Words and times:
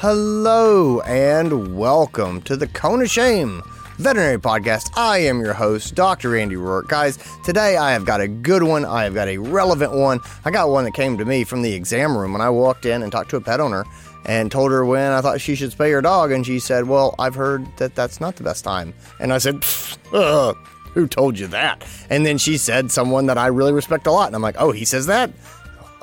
Hello 0.00 1.00
and 1.00 1.76
welcome 1.76 2.40
to 2.42 2.56
the 2.56 2.68
Cone 2.68 3.02
of 3.02 3.10
Shame 3.10 3.64
Veterinary 3.96 4.38
Podcast. 4.38 4.96
I 4.96 5.18
am 5.18 5.40
your 5.40 5.54
host, 5.54 5.96
Dr. 5.96 6.36
Andy 6.36 6.54
Roark. 6.54 6.86
Guys, 6.86 7.18
today 7.42 7.76
I 7.76 7.90
have 7.90 8.04
got 8.04 8.20
a 8.20 8.28
good 8.28 8.62
one. 8.62 8.84
I 8.84 9.02
have 9.02 9.14
got 9.14 9.26
a 9.26 9.38
relevant 9.38 9.90
one. 9.92 10.20
I 10.44 10.52
got 10.52 10.68
one 10.68 10.84
that 10.84 10.94
came 10.94 11.18
to 11.18 11.24
me 11.24 11.42
from 11.42 11.62
the 11.62 11.72
exam 11.72 12.16
room 12.16 12.32
when 12.32 12.40
I 12.40 12.48
walked 12.48 12.86
in 12.86 13.02
and 13.02 13.10
talked 13.10 13.30
to 13.30 13.38
a 13.38 13.40
pet 13.40 13.58
owner 13.58 13.84
and 14.24 14.52
told 14.52 14.70
her 14.70 14.84
when 14.86 15.10
I 15.10 15.20
thought 15.20 15.40
she 15.40 15.56
should 15.56 15.72
spay 15.72 15.90
her 15.90 16.00
dog. 16.00 16.30
And 16.30 16.46
she 16.46 16.60
said, 16.60 16.86
Well, 16.86 17.16
I've 17.18 17.34
heard 17.34 17.66
that 17.78 17.96
that's 17.96 18.20
not 18.20 18.36
the 18.36 18.44
best 18.44 18.62
time. 18.62 18.94
And 19.18 19.32
I 19.32 19.38
said, 19.38 19.64
uh, 20.12 20.54
Who 20.94 21.08
told 21.08 21.36
you 21.36 21.48
that? 21.48 21.84
And 22.08 22.24
then 22.24 22.38
she 22.38 22.56
said, 22.56 22.92
Someone 22.92 23.26
that 23.26 23.36
I 23.36 23.48
really 23.48 23.72
respect 23.72 24.06
a 24.06 24.12
lot. 24.12 24.28
And 24.28 24.36
I'm 24.36 24.42
like, 24.42 24.60
Oh, 24.60 24.70
he 24.70 24.84
says 24.84 25.06
that? 25.06 25.32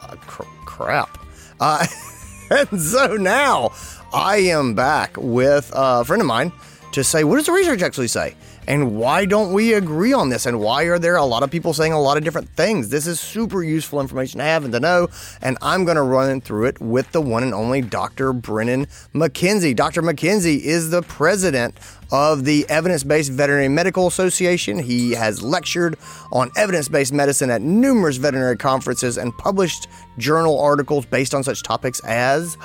Uh, 0.02 0.16
cr- 0.28 0.44
crap. 0.66 1.18
Uh, 1.62 1.88
and 2.50 2.82
so 2.82 3.16
now 3.16 3.72
I 4.14 4.38
am 4.38 4.76
back 4.76 5.18
with 5.18 5.72
a 5.74 6.06
friend 6.06 6.22
of 6.22 6.28
mine 6.28 6.52
to 6.92 7.04
say, 7.04 7.24
what 7.24 7.38
does 7.38 7.48
the 7.48 7.52
research 7.52 7.82
actually 7.82 8.08
say? 8.08 8.36
And 8.68 8.98
why 8.98 9.26
don't 9.26 9.54
we 9.54 9.74
agree 9.74 10.14
on 10.14 10.30
this? 10.30 10.46
And 10.46 10.60
why 10.60 10.84
are 10.84 11.00
there 11.00 11.16
a 11.16 11.26
lot 11.26 11.44
of 11.44 11.52
people 11.52 11.74
saying 11.74 11.94
a 11.94 12.02
lot 12.02 12.18
of 12.18 12.24
different 12.24 12.50
things? 12.50 12.90
This 12.90 13.08
is 13.08 13.20
super 13.20 13.64
useful 13.64 14.02
information 14.02 14.40
to 14.40 14.44
have 14.44 14.64
and 14.64 14.74
to 14.74 14.80
know. 14.80 15.08
And 15.42 15.58
I'm 15.62 15.86
going 15.86 15.98
to 15.98 16.02
run 16.02 16.42
through 16.42 16.66
it 16.66 16.82
with 16.82 17.12
the 17.12 17.22
one 17.22 17.44
and 17.44 17.54
only 17.54 17.82
Dr. 17.82 18.34
Brennan 18.34 18.88
McKenzie. 19.14 19.76
Dr. 19.76 20.02
McKenzie 20.02 20.60
is 20.60 20.90
the 20.90 21.02
president 21.04 21.76
of 22.12 22.46
the 22.46 22.66
Evidence 22.70 23.04
Based 23.04 23.32
Veterinary 23.32 23.68
Medical 23.68 24.08
Association. 24.08 24.80
He 24.80 25.12
has 25.12 25.42
lectured 25.42 25.98
on 26.32 26.52
evidence 26.56 26.88
based 26.88 27.12
medicine 27.14 27.50
at 27.50 27.62
numerous 27.62 28.18
veterinary 28.18 28.58
conferences 28.58 29.18
and 29.18 29.36
published 29.38 29.88
journal 30.18 30.60
articles 30.60 31.06
based 31.06 31.34
on 31.34 31.44
such 31.44 31.64
topics 31.64 32.00
as 32.06 32.56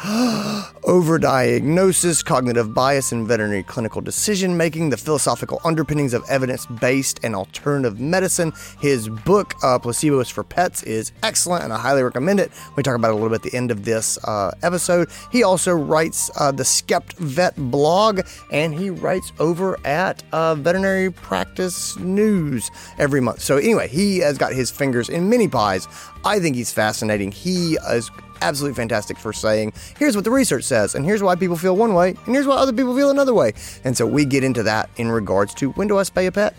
overdiagnosis, 0.85 2.25
cognitive 2.25 2.75
bias 2.75 3.13
in 3.13 3.27
veterinary 3.27 3.63
clinical 3.63 4.01
decision 4.01 4.57
making, 4.57 4.91
the 4.91 4.97
philosophical 4.97 5.61
underpinnings 5.65 5.90
of 5.91 6.25
evidence 6.29 6.67
based 6.67 7.19
and 7.25 7.35
alternative 7.35 7.99
medicine. 7.99 8.53
His 8.81 9.09
book, 9.09 9.55
uh, 9.65 9.79
Placebos 9.79 10.31
for 10.31 10.45
Pets, 10.45 10.85
is 10.85 11.11
excellent 11.25 11.65
and 11.65 11.73
I 11.73 11.79
highly 11.79 12.05
recommend 12.05 12.39
it. 12.39 12.53
We 12.77 12.85
talk 12.85 12.95
about 12.95 13.09
it 13.09 13.13
a 13.13 13.15
little 13.15 13.31
bit 13.31 13.45
at 13.45 13.51
the 13.51 13.57
end 13.57 13.73
of 13.73 13.85
this 13.85 14.17
uh, 14.25 14.53
episode. 14.63 15.09
He 15.33 15.43
also 15.43 15.73
writes 15.73 16.31
uh, 16.39 16.53
the 16.53 16.63
SkeptVet 16.63 17.57
blog 17.71 18.21
and 18.53 18.73
he 18.73 18.91
writes 18.91 19.33
over 19.41 19.79
at 19.85 20.23
uh, 20.33 20.55
Veterinary 20.55 21.11
Practice 21.11 21.97
News 21.99 22.71
every 22.99 23.21
month. 23.21 23.41
So, 23.41 23.57
anyway, 23.57 23.89
he 23.89 24.19
has 24.19 24.39
got 24.39 24.53
his 24.53 24.71
fingers 24.71 25.09
in 25.09 25.29
many 25.29 25.49
pies. 25.49 25.89
I 26.25 26.39
think 26.39 26.57
he's 26.57 26.73
fascinating. 26.73 27.33
He 27.33 27.79
is 27.91 28.11
absolutely 28.43 28.77
fantastic 28.77 29.19
for 29.19 29.33
saying, 29.33 29.73
here's 29.99 30.17
what 30.17 30.25
the 30.25 30.31
research 30.31 30.65
says, 30.65 30.95
and 30.95 31.05
here's 31.05 31.23
why 31.23 31.35
people 31.35 31.57
feel 31.57 31.77
one 31.77 31.95
way, 31.95 32.11
and 32.11 32.35
here's 32.35 32.47
why 32.47 32.57
other 32.57 32.73
people 32.73 32.97
feel 32.97 33.11
another 33.11 33.35
way. 33.35 33.53
And 33.85 33.97
so 33.97 34.07
we 34.07 34.25
get 34.25 34.45
into 34.45 34.63
that 34.65 34.91
in 34.97 35.11
regards 35.11 35.55
to 35.55 35.71
when 35.73 35.89
do 35.89 35.99
I 35.99 36.03
spay 36.03 36.27
a 36.27 36.33
pet? 36.33 36.55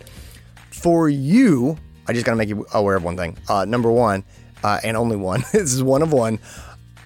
For 0.69 1.09
you, 1.09 1.77
I 2.07 2.13
just 2.13 2.25
got 2.25 2.31
to 2.31 2.37
make 2.37 2.49
you 2.49 2.65
aware 2.73 2.95
of 2.95 3.03
one 3.03 3.17
thing. 3.17 3.37
Uh, 3.47 3.65
number 3.65 3.91
one, 3.91 4.23
uh, 4.63 4.79
and 4.83 4.97
only 4.97 5.15
one, 5.15 5.43
this 5.51 5.73
is 5.73 5.83
one 5.83 6.01
of 6.01 6.13
one. 6.13 6.39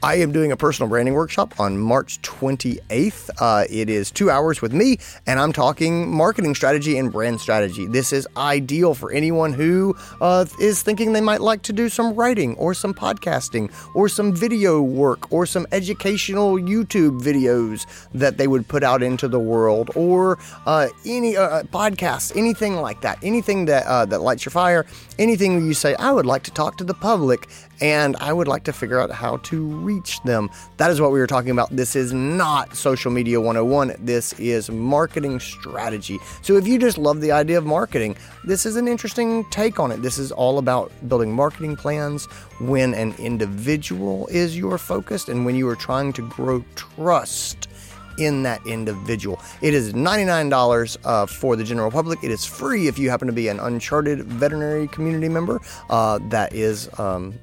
I 0.06 0.18
am 0.18 0.32
doing 0.32 0.52
a 0.52 0.56
personal 0.56 0.88
branding 0.88 1.16
workshop 1.16 1.60
on 1.60 1.80
March 1.80 2.22
28th. 2.22 3.32
Uh, 3.40 3.66
it 3.72 3.90
is 3.90 4.12
two 4.12 4.30
hours 4.30 4.62
with 4.62 4.72
me, 4.72 5.00
and 5.26 5.40
I'm 5.40 5.52
talking 5.52 6.16
marketing 6.16 6.54
strategy 6.54 7.00
and 7.00 7.12
brand 7.12 7.42
strategy. 7.42 7.88
This 7.88 8.14
is 8.14 8.28
ideal 8.38 8.94
for 8.94 9.12
anyone 9.12 9.52
who 9.52 9.96
uh, 10.22 10.46
is 10.62 10.84
thinking 10.84 11.14
they 11.14 11.22
might 11.22 11.42
like 11.42 11.64
to 11.64 11.74
do 11.74 11.90
some 11.90 12.14
writing 12.14 12.54
or 12.58 12.76
some 12.76 12.94
podcasting 12.94 13.74
or 13.96 14.08
some 14.08 14.32
video 14.32 14.80
work 14.80 15.32
or 15.32 15.48
some 15.48 15.66
educational 15.72 16.58
YouTube 16.58 17.20
videos 17.20 17.88
that 18.14 18.38
they 18.38 18.46
would 18.46 18.68
put 18.68 18.84
out 18.84 19.02
into 19.02 19.28
the 19.28 19.40
world 19.40 19.90
or 19.96 20.38
uh, 20.68 20.88
any 21.04 21.36
uh, 21.36 21.64
podcasts, 21.64 22.32
anything 22.38 22.76
like 22.76 23.02
that, 23.02 23.18
anything 23.24 23.66
that 23.66 23.88
uh, 23.88 24.06
that 24.06 24.22
lights 24.22 24.46
your 24.46 24.52
fire, 24.52 24.86
anything 25.18 25.66
you 25.66 25.74
say, 25.74 25.96
I 25.96 26.12
would 26.12 26.28
like 26.28 26.44
to 26.44 26.52
talk 26.52 26.78
to 26.78 26.84
the 26.84 26.94
public 26.94 27.50
and 27.82 28.16
I 28.18 28.34
would 28.34 28.48
like 28.48 28.64
to 28.66 28.74
figure 28.74 29.00
out 29.00 29.12
how 29.12 29.38
to 29.38 29.64
reach 29.64 30.22
them. 30.24 30.50
That 30.78 30.92
is 30.92 31.02
what 31.02 31.12
we 31.12 31.20
were 31.20 31.28
talking 31.28 31.52
about. 31.52 31.76
This 31.76 31.96
is 31.96 32.14
not 32.14 32.76
social 32.76 33.12
media 33.12 33.40
101, 33.40 33.96
this 34.00 34.34
is 34.34 34.70
marketing 34.70 35.40
strategy. 35.40 36.20
So 36.42 36.56
if 36.56 36.68
you 36.68 36.80
just 36.80 36.98
love 36.98 37.22
the 37.22 37.32
idea 37.32 37.58
of 37.58 37.66
marketing, 37.66 38.16
this 38.44 38.66
is 38.66 38.76
an 38.76 38.88
interesting 38.88 39.46
take 39.50 39.80
on 39.80 39.92
it. 39.92 40.02
This 40.02 40.18
is 40.18 40.32
all 40.32 40.58
about 40.58 40.92
building 41.08 41.32
marketing 41.34 41.76
plans 41.76 42.26
when 42.60 42.94
an 42.94 43.14
individual 43.20 44.28
is 44.28 44.58
your 44.58 44.78
focus 44.78 45.28
and 45.28 45.46
when 45.46 45.56
you 45.56 45.68
are 45.68 45.76
trying 45.76 46.14
to 46.14 46.28
grow 46.30 46.64
trust 46.76 47.68
in 48.18 48.44
that 48.44 48.66
individual. 48.66 49.42
It 49.62 49.74
is 49.74 49.94
$99 49.94 50.98
uh, 51.04 51.26
for 51.26 51.56
the 51.56 51.64
general 51.64 51.92
public. 51.92 52.24
It 52.24 52.32
is 52.32 52.46
free 52.46 52.88
if 52.88 52.98
you 52.98 53.10
happen 53.10 53.28
to 53.28 53.34
be 53.34 53.48
an 53.48 53.60
Uncharted 53.60 54.24
veterinary 54.24 54.88
community 54.88 55.30
member. 55.30 55.60
Uh, 55.90 56.20
that 56.30 56.54
is 56.54 56.90
um, 57.00 57.34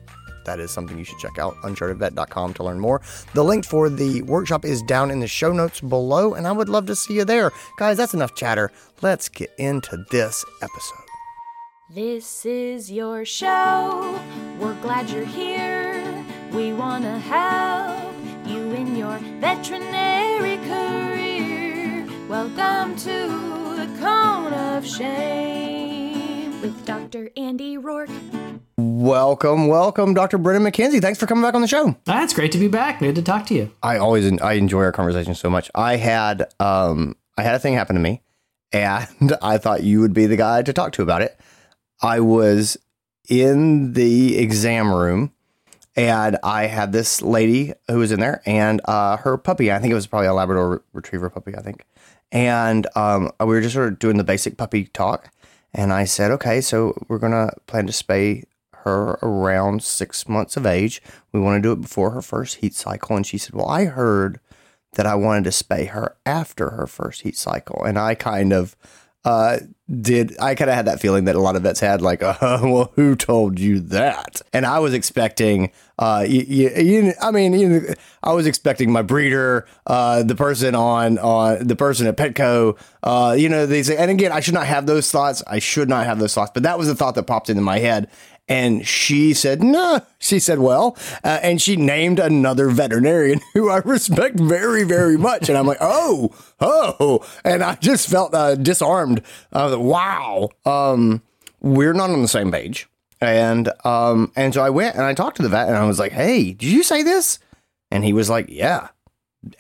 that 0.45 0.61
is 0.61 0.71
something 0.71 0.99
you 0.99 1.05
should 1.05 1.19
check 1.19 1.39
out 1.39 1.55
unchartedvet.com 1.63 2.55
to 2.55 2.65
learn 2.65 2.81
more. 2.81 3.01
The 3.35 3.45
link 3.45 3.65
for 3.65 3.89
the 3.89 4.23
workshop 4.23 4.65
is 4.65 4.83
down 4.83 5.11
in 5.11 5.21
the 5.21 5.27
show 5.27 5.53
notes 5.53 5.81
below, 5.81 6.35
and 6.35 6.47
I 6.47 6.53
would 6.53 6.69
love 6.69 6.87
to 6.87 6.97
see 6.97 7.15
you 7.15 7.25
there. 7.25 7.53
Guys, 7.79 7.97
that's 7.97 8.15
enough 8.15 8.35
chatter. 8.35 8.71
Let's 9.01 9.29
get 9.29 9.51
into 9.59 10.05
this 10.11 10.45
episode. 10.63 10.99
This 11.91 12.47
is 12.47 12.91
your 12.91 13.25
show. 13.27 14.19
We're 14.59 14.81
glad 14.81 15.11
you're 15.11 15.25
here. 15.27 16.25
We 16.53 16.73
want 16.73 17.05
to 17.05 17.19
help 17.19 18.15
you 18.47 18.73
in 18.73 18.97
your 18.97 19.19
veterinary 19.41 20.57
career. 20.67 22.09
Welcome 22.29 22.97
to 22.97 23.77
the 23.77 23.99
Cone 24.01 24.55
of 24.55 24.87
Shame 24.87 26.63
with 26.63 26.87
Dr. 26.87 27.31
Andy 27.37 27.77
Roark. 27.77 28.09
Welcome, 28.83 29.69
welcome, 29.69 30.13
Dr. 30.13 30.39
Brennan 30.39 30.65
McKenzie. 30.65 31.01
Thanks 31.01 31.17
for 31.17 31.27
coming 31.27 31.43
back 31.43 31.55
on 31.55 31.61
the 31.61 31.69
show. 31.69 31.97
That's 32.05 32.35
great 32.35 32.51
to 32.51 32.59
be 32.59 32.67
back. 32.67 32.99
Good 32.99 33.15
to 33.15 33.23
talk 33.23 33.47
to 33.47 33.55
you. 33.55 33.71
I 33.81 33.97
always 33.97 34.41
I 34.41 34.55
enjoy 34.55 34.83
our 34.83 34.91
conversation 34.91 35.37
so 35.37 35.49
much. 35.49 35.71
I 35.73 35.97
had 35.97 36.53
um 36.59 37.15
I 37.39 37.43
had 37.43 37.55
a 37.55 37.61
thing 37.61 37.75
happen 37.75 37.95
to 37.95 38.03
me, 38.03 38.23
and 38.73 39.37
I 39.43 39.59
thought 39.59 39.85
you 39.85 40.01
would 40.01 40.13
be 40.13 40.27
the 40.27 40.37
guy 40.37 40.63
to 40.63 40.73
talk 40.73 40.91
to 40.95 41.03
about 41.03 41.23
it. 41.23 41.39
I 42.01 42.19
was 42.19 42.77
in 43.29 43.93
the 43.93 44.37
exam 44.39 44.93
room, 44.93 45.33
and 45.95 46.37
I 46.43 46.67
had 46.67 46.91
this 46.91 47.23
lady 47.23 47.75
who 47.89 47.99
was 47.99 48.11
in 48.11 48.19
there, 48.19 48.43
and 48.47 48.81
uh, 48.87 49.17
her 49.19 49.39
puppy. 49.39 49.71
I 49.71 49.79
think 49.79 49.93
it 49.93 49.95
was 49.95 50.09
probably 50.09 50.27
a 50.27 50.35
Labrador 50.35 50.83
Retriever 50.93 51.31
puppy. 51.31 51.55
I 51.57 51.63
think, 51.63 51.87
and 52.33 52.89
um, 52.97 53.31
we 53.39 53.47
were 53.47 53.61
just 53.61 53.75
sort 53.75 53.93
of 53.93 54.01
doing 54.01 54.17
the 54.17 54.25
basic 54.25 54.57
puppy 54.57 54.87
talk. 54.87 55.31
And 55.75 55.91
I 55.93 56.05
said, 56.05 56.31
okay, 56.33 56.61
so 56.61 56.95
we're 57.09 57.19
gonna 57.19 57.53
plan 57.67 57.87
to 57.87 57.93
spay 57.93 58.45
her 58.85 59.19
around 59.23 59.83
six 59.83 60.29
months 60.29 60.57
of 60.57 60.67
age. 60.67 61.03
We 61.33 61.41
want 61.41 61.63
to 61.63 61.69
do 61.69 61.73
it 61.73 61.81
before 61.81 62.11
her 62.11 62.23
first 62.23 62.57
heat 62.57 62.75
cycle. 62.75 63.17
And 63.17 63.27
she 63.27 63.39
said, 63.39 63.55
Well, 63.55 63.69
I 63.69 63.87
heard 63.87 64.41
that 64.95 65.07
I 65.07 65.15
wanted 65.15 65.45
to 65.45 65.51
spay 65.51 65.89
her 65.89 66.17
after 66.27 66.71
her 66.71 66.87
first 66.87 67.23
heat 67.23 67.37
cycle. 67.37 67.83
And 67.85 67.99
I 67.99 68.15
kind 68.15 68.53
of 68.53 68.77
uh, 69.25 69.59
did, 70.01 70.37
I 70.41 70.55
kind 70.55 70.69
of 70.69 70.75
had 70.75 70.87
that 70.87 71.01
feeling 71.01 71.27
that 71.27 71.37
a 71.37 71.41
lot 71.41 71.55
of 71.55 71.63
vets 71.63 71.79
had, 71.79 72.03
like, 72.03 72.23
uh, 72.23 72.37
well, 72.63 72.93
who 72.97 73.15
told 73.15 73.59
you 73.59 73.79
that? 73.81 74.43
And 74.53 74.67
I 74.67 74.81
was 74.81 74.95
expecting, 74.95 75.71
uh, 75.99 76.25
you, 76.29 76.41
you, 76.41 76.71
you 76.71 77.13
I 77.23 77.31
mean, 77.31 77.53
you, 77.53 77.95
I 78.23 78.33
was 78.33 78.47
expecting 78.47 78.91
my 78.91 79.03
breeder, 79.03 79.67
uh, 79.87 80.25
the 80.25 80.35
person 80.35 80.75
on, 80.75 81.19
on 81.19 81.67
the 81.67 81.77
person 81.77 82.07
at 82.09 82.17
Petco, 82.17 82.77
uh, 83.05 83.37
you 83.39 83.49
know, 83.49 83.65
they 83.65 83.83
say, 83.85 83.97
and 83.97 84.11
again, 84.11 84.33
I 84.33 84.41
should 84.41 84.55
not 84.55 84.67
have 84.67 84.87
those 84.87 85.11
thoughts. 85.11 85.43
I 85.47 85.61
should 85.61 85.89
not 85.89 86.05
have 86.05 86.19
those 86.19 86.35
thoughts, 86.35 86.51
but 86.53 86.65
that 86.65 86.79
was 86.79 86.89
the 86.89 86.95
thought 86.97 87.15
that 87.15 87.25
popped 87.25 87.49
into 87.49 87.63
my 87.63 87.79
head. 87.79 88.11
And 88.49 88.87
she 88.87 89.35
said, 89.35 89.63
no. 89.63 90.03
She 90.19 90.39
said, 90.39 90.59
well, 90.59 90.97
uh, 91.25 91.39
and 91.43 91.63
she 91.63 91.77
named 91.77 92.19
another 92.19 92.69
veterinarian 92.69 93.41
who 93.55 93.71
I 93.71 93.79
respect 93.79 94.39
very, 94.39 94.85
very 94.85 95.17
much. 95.17 95.49
And 95.49 95.57
I'm 95.57 95.67
like, 95.67 95.79
oh, 95.81 96.35
oh. 96.61 97.25
And 97.45 97.63
I 97.63 97.77
just 97.77 98.09
felt 98.09 98.35
uh, 98.35 98.57
disarmed. 98.57 99.23
Wow, 99.53 100.51
um, 100.65 101.23
we're 101.61 101.93
not 101.93 102.11
on 102.11 102.23
the 102.23 102.29
same 102.29 102.51
page. 102.51 102.89
And 103.21 103.71
um, 103.85 104.33
and 104.35 104.53
so 104.53 104.63
I 104.63 104.71
went 104.71 104.97
and 104.97 105.05
I 105.05 105.15
talked 105.15 105.37
to 105.37 105.43
the 105.43 105.49
vet 105.49 105.69
and 105.69 105.77
I 105.77 105.85
was 105.85 106.01
like, 106.01 106.11
hey, 106.11 106.53
did 106.53 106.69
you 106.69 106.83
say 106.83 107.05
this? 107.05 107.39
And 107.93 108.05
he 108.05 108.13
was 108.13 108.29
like, 108.29 108.47
yeah. 108.49 108.89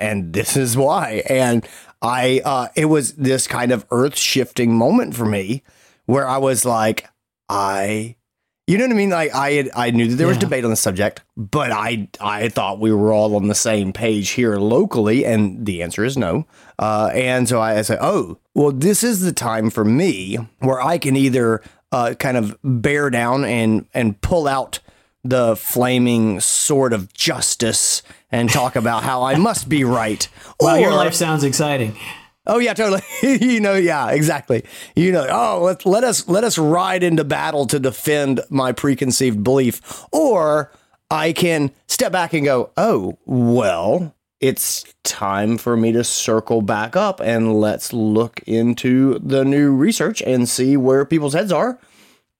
And 0.00 0.32
this 0.32 0.56
is 0.56 0.76
why. 0.76 1.22
And 1.28 1.66
I, 2.00 2.40
uh, 2.44 2.68
it 2.74 2.86
was 2.86 3.14
this 3.14 3.46
kind 3.46 3.70
of 3.70 3.86
earth 3.92 4.16
shifting 4.16 4.74
moment 4.74 5.14
for 5.14 5.24
me 5.24 5.62
where 6.06 6.26
I 6.26 6.38
was 6.38 6.64
like, 6.64 7.08
I 7.48 8.16
you 8.66 8.78
know 8.78 8.84
what 8.84 8.92
I 8.92 8.96
mean? 8.96 9.10
Like 9.10 9.34
I 9.34 9.52
had, 9.52 9.70
I 9.74 9.90
knew 9.90 10.08
that 10.08 10.16
there 10.16 10.28
was 10.28 10.38
debate 10.38 10.64
on 10.64 10.70
the 10.70 10.76
subject, 10.76 11.22
but 11.36 11.72
I 11.72 12.08
I 12.20 12.48
thought 12.48 12.78
we 12.78 12.92
were 12.92 13.12
all 13.12 13.34
on 13.34 13.48
the 13.48 13.54
same 13.54 13.92
page 13.92 14.30
here 14.30 14.56
locally, 14.56 15.24
and 15.24 15.66
the 15.66 15.82
answer 15.82 16.04
is 16.04 16.16
no. 16.16 16.46
Uh, 16.78 17.10
and 17.12 17.48
so 17.48 17.60
I, 17.60 17.78
I 17.78 17.82
said, 17.82 17.98
oh, 18.00 18.38
well, 18.54 18.70
this 18.72 19.02
is 19.02 19.20
the 19.20 19.32
time 19.32 19.68
for 19.70 19.84
me 19.84 20.36
where 20.60 20.80
I 20.80 20.98
can 20.98 21.16
either 21.16 21.62
uh, 21.90 22.14
kind 22.18 22.36
of 22.36 22.56
bear 22.62 23.10
down 23.10 23.44
and 23.44 23.86
and 23.92 24.20
pull 24.20 24.46
out 24.46 24.78
the 25.24 25.56
flaming 25.56 26.40
sword 26.40 26.92
of 26.92 27.12
justice 27.12 28.02
and 28.30 28.48
talk 28.50 28.76
about 28.76 29.02
how 29.02 29.22
I 29.22 29.36
must 29.36 29.68
be 29.68 29.84
right. 29.84 30.28
Well, 30.60 30.78
your 30.78 30.92
life 30.92 31.14
sounds 31.14 31.44
exciting. 31.44 31.96
Oh 32.46 32.58
yeah, 32.58 32.74
totally. 32.74 33.02
you 33.22 33.60
know, 33.60 33.74
yeah, 33.74 34.10
exactly. 34.10 34.64
You 34.96 35.12
know, 35.12 35.26
oh, 35.30 35.62
let, 35.62 35.86
let 35.86 36.04
us 36.04 36.28
let 36.28 36.44
us 36.44 36.58
ride 36.58 37.02
into 37.02 37.24
battle 37.24 37.66
to 37.66 37.78
defend 37.78 38.40
my 38.50 38.72
preconceived 38.72 39.44
belief, 39.44 40.04
or 40.12 40.72
I 41.10 41.32
can 41.32 41.70
step 41.86 42.10
back 42.10 42.32
and 42.32 42.44
go, 42.44 42.70
oh, 42.76 43.18
well, 43.26 44.14
it's 44.40 44.84
time 45.04 45.56
for 45.56 45.76
me 45.76 45.92
to 45.92 46.02
circle 46.02 46.62
back 46.62 46.96
up 46.96 47.20
and 47.20 47.60
let's 47.60 47.92
look 47.92 48.40
into 48.46 49.20
the 49.20 49.44
new 49.44 49.72
research 49.72 50.20
and 50.22 50.48
see 50.48 50.76
where 50.76 51.04
people's 51.04 51.34
heads 51.34 51.52
are. 51.52 51.78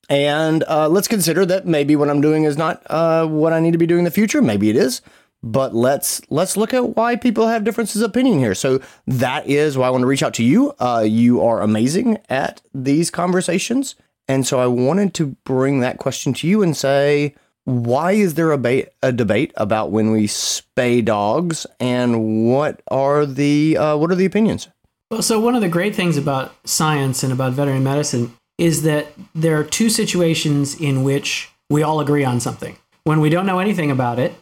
And 0.08 0.64
uh, 0.64 0.88
let's 0.88 1.06
consider 1.06 1.46
that 1.46 1.64
maybe 1.64 1.94
what 1.94 2.10
I'm 2.10 2.20
doing 2.20 2.42
is 2.42 2.56
not 2.56 2.82
uh, 2.90 3.26
what 3.26 3.52
I 3.52 3.60
need 3.60 3.70
to 3.70 3.78
be 3.78 3.86
doing 3.86 4.00
in 4.00 4.04
the 4.04 4.10
future. 4.10 4.42
Maybe 4.42 4.68
it 4.68 4.76
is, 4.76 5.00
but 5.42 5.74
let's 5.74 6.20
let's 6.30 6.56
look 6.56 6.72
at 6.72 6.96
why 6.96 7.16
people 7.16 7.48
have 7.48 7.64
differences 7.64 8.02
of 8.02 8.10
opinion 8.10 8.38
here. 8.38 8.54
So 8.54 8.80
that 9.06 9.46
is 9.46 9.76
why 9.76 9.88
I 9.88 9.90
want 9.90 10.02
to 10.02 10.06
reach 10.06 10.22
out 10.22 10.34
to 10.34 10.44
you. 10.44 10.72
Uh, 10.78 11.04
you 11.06 11.42
are 11.42 11.60
amazing 11.60 12.18
at 12.28 12.62
these 12.72 13.10
conversations, 13.10 13.94
and 14.28 14.46
so 14.46 14.60
I 14.60 14.66
wanted 14.66 15.14
to 15.14 15.36
bring 15.44 15.80
that 15.80 15.98
question 15.98 16.32
to 16.34 16.46
you 16.46 16.62
and 16.62 16.76
say, 16.76 17.34
why 17.64 18.12
is 18.12 18.34
there 18.34 18.50
a, 18.50 18.58
ba- 18.58 18.88
a 19.02 19.12
debate 19.12 19.52
about 19.56 19.90
when 19.90 20.10
we 20.10 20.26
spay 20.26 21.04
dogs, 21.04 21.66
and 21.78 22.48
what 22.48 22.82
are 22.88 23.26
the 23.26 23.76
uh, 23.76 23.96
what 23.96 24.10
are 24.10 24.16
the 24.16 24.26
opinions? 24.26 24.68
Well, 25.10 25.22
so 25.22 25.38
one 25.38 25.54
of 25.54 25.60
the 25.60 25.68
great 25.68 25.94
things 25.94 26.16
about 26.16 26.54
science 26.64 27.22
and 27.22 27.32
about 27.32 27.52
veterinary 27.52 27.82
medicine 27.82 28.34
is 28.58 28.82
that 28.82 29.08
there 29.34 29.58
are 29.58 29.64
two 29.64 29.90
situations 29.90 30.80
in 30.80 31.04
which 31.04 31.50
we 31.68 31.82
all 31.82 32.00
agree 32.00 32.24
on 32.24 32.40
something. 32.40 32.76
When 33.04 33.20
we 33.20 33.28
don't 33.28 33.44
know 33.44 33.58
anything 33.58 33.90
about 33.90 34.18
it, 34.18 34.34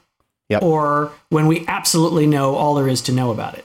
Yep. 0.50 0.62
or 0.62 1.12
when 1.30 1.46
we 1.46 1.64
absolutely 1.68 2.26
know 2.26 2.56
all 2.56 2.74
there 2.74 2.88
is 2.88 3.00
to 3.02 3.12
know 3.12 3.30
about 3.30 3.54
it. 3.56 3.64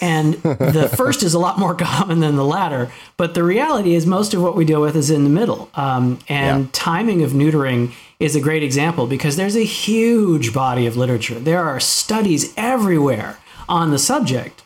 And 0.00 0.34
the 0.34 0.88
first 0.96 1.22
is 1.22 1.34
a 1.34 1.38
lot 1.38 1.58
more 1.58 1.74
common 1.90 2.20
than 2.20 2.36
the 2.36 2.44
latter, 2.44 2.90
but 3.18 3.34
the 3.34 3.44
reality 3.44 3.94
is 3.94 4.06
most 4.06 4.32
of 4.32 4.40
what 4.42 4.56
we 4.56 4.64
deal 4.64 4.80
with 4.80 4.96
is 4.96 5.10
in 5.10 5.24
the 5.24 5.30
middle. 5.30 5.68
Um, 5.74 6.18
and 6.28 6.64
Yeah. 6.64 6.70
timing 6.72 7.22
of 7.22 7.32
neutering 7.32 7.92
is 8.18 8.34
a 8.34 8.40
great 8.40 8.62
example 8.62 9.06
because 9.06 9.36
there's 9.36 9.56
a 9.56 9.64
huge 9.64 10.54
body 10.54 10.86
of 10.86 10.96
literature. 10.96 11.38
There 11.38 11.62
are 11.62 11.78
studies 11.80 12.54
everywhere 12.56 13.36
on 13.68 13.90
the 13.90 13.98
subject, 13.98 14.62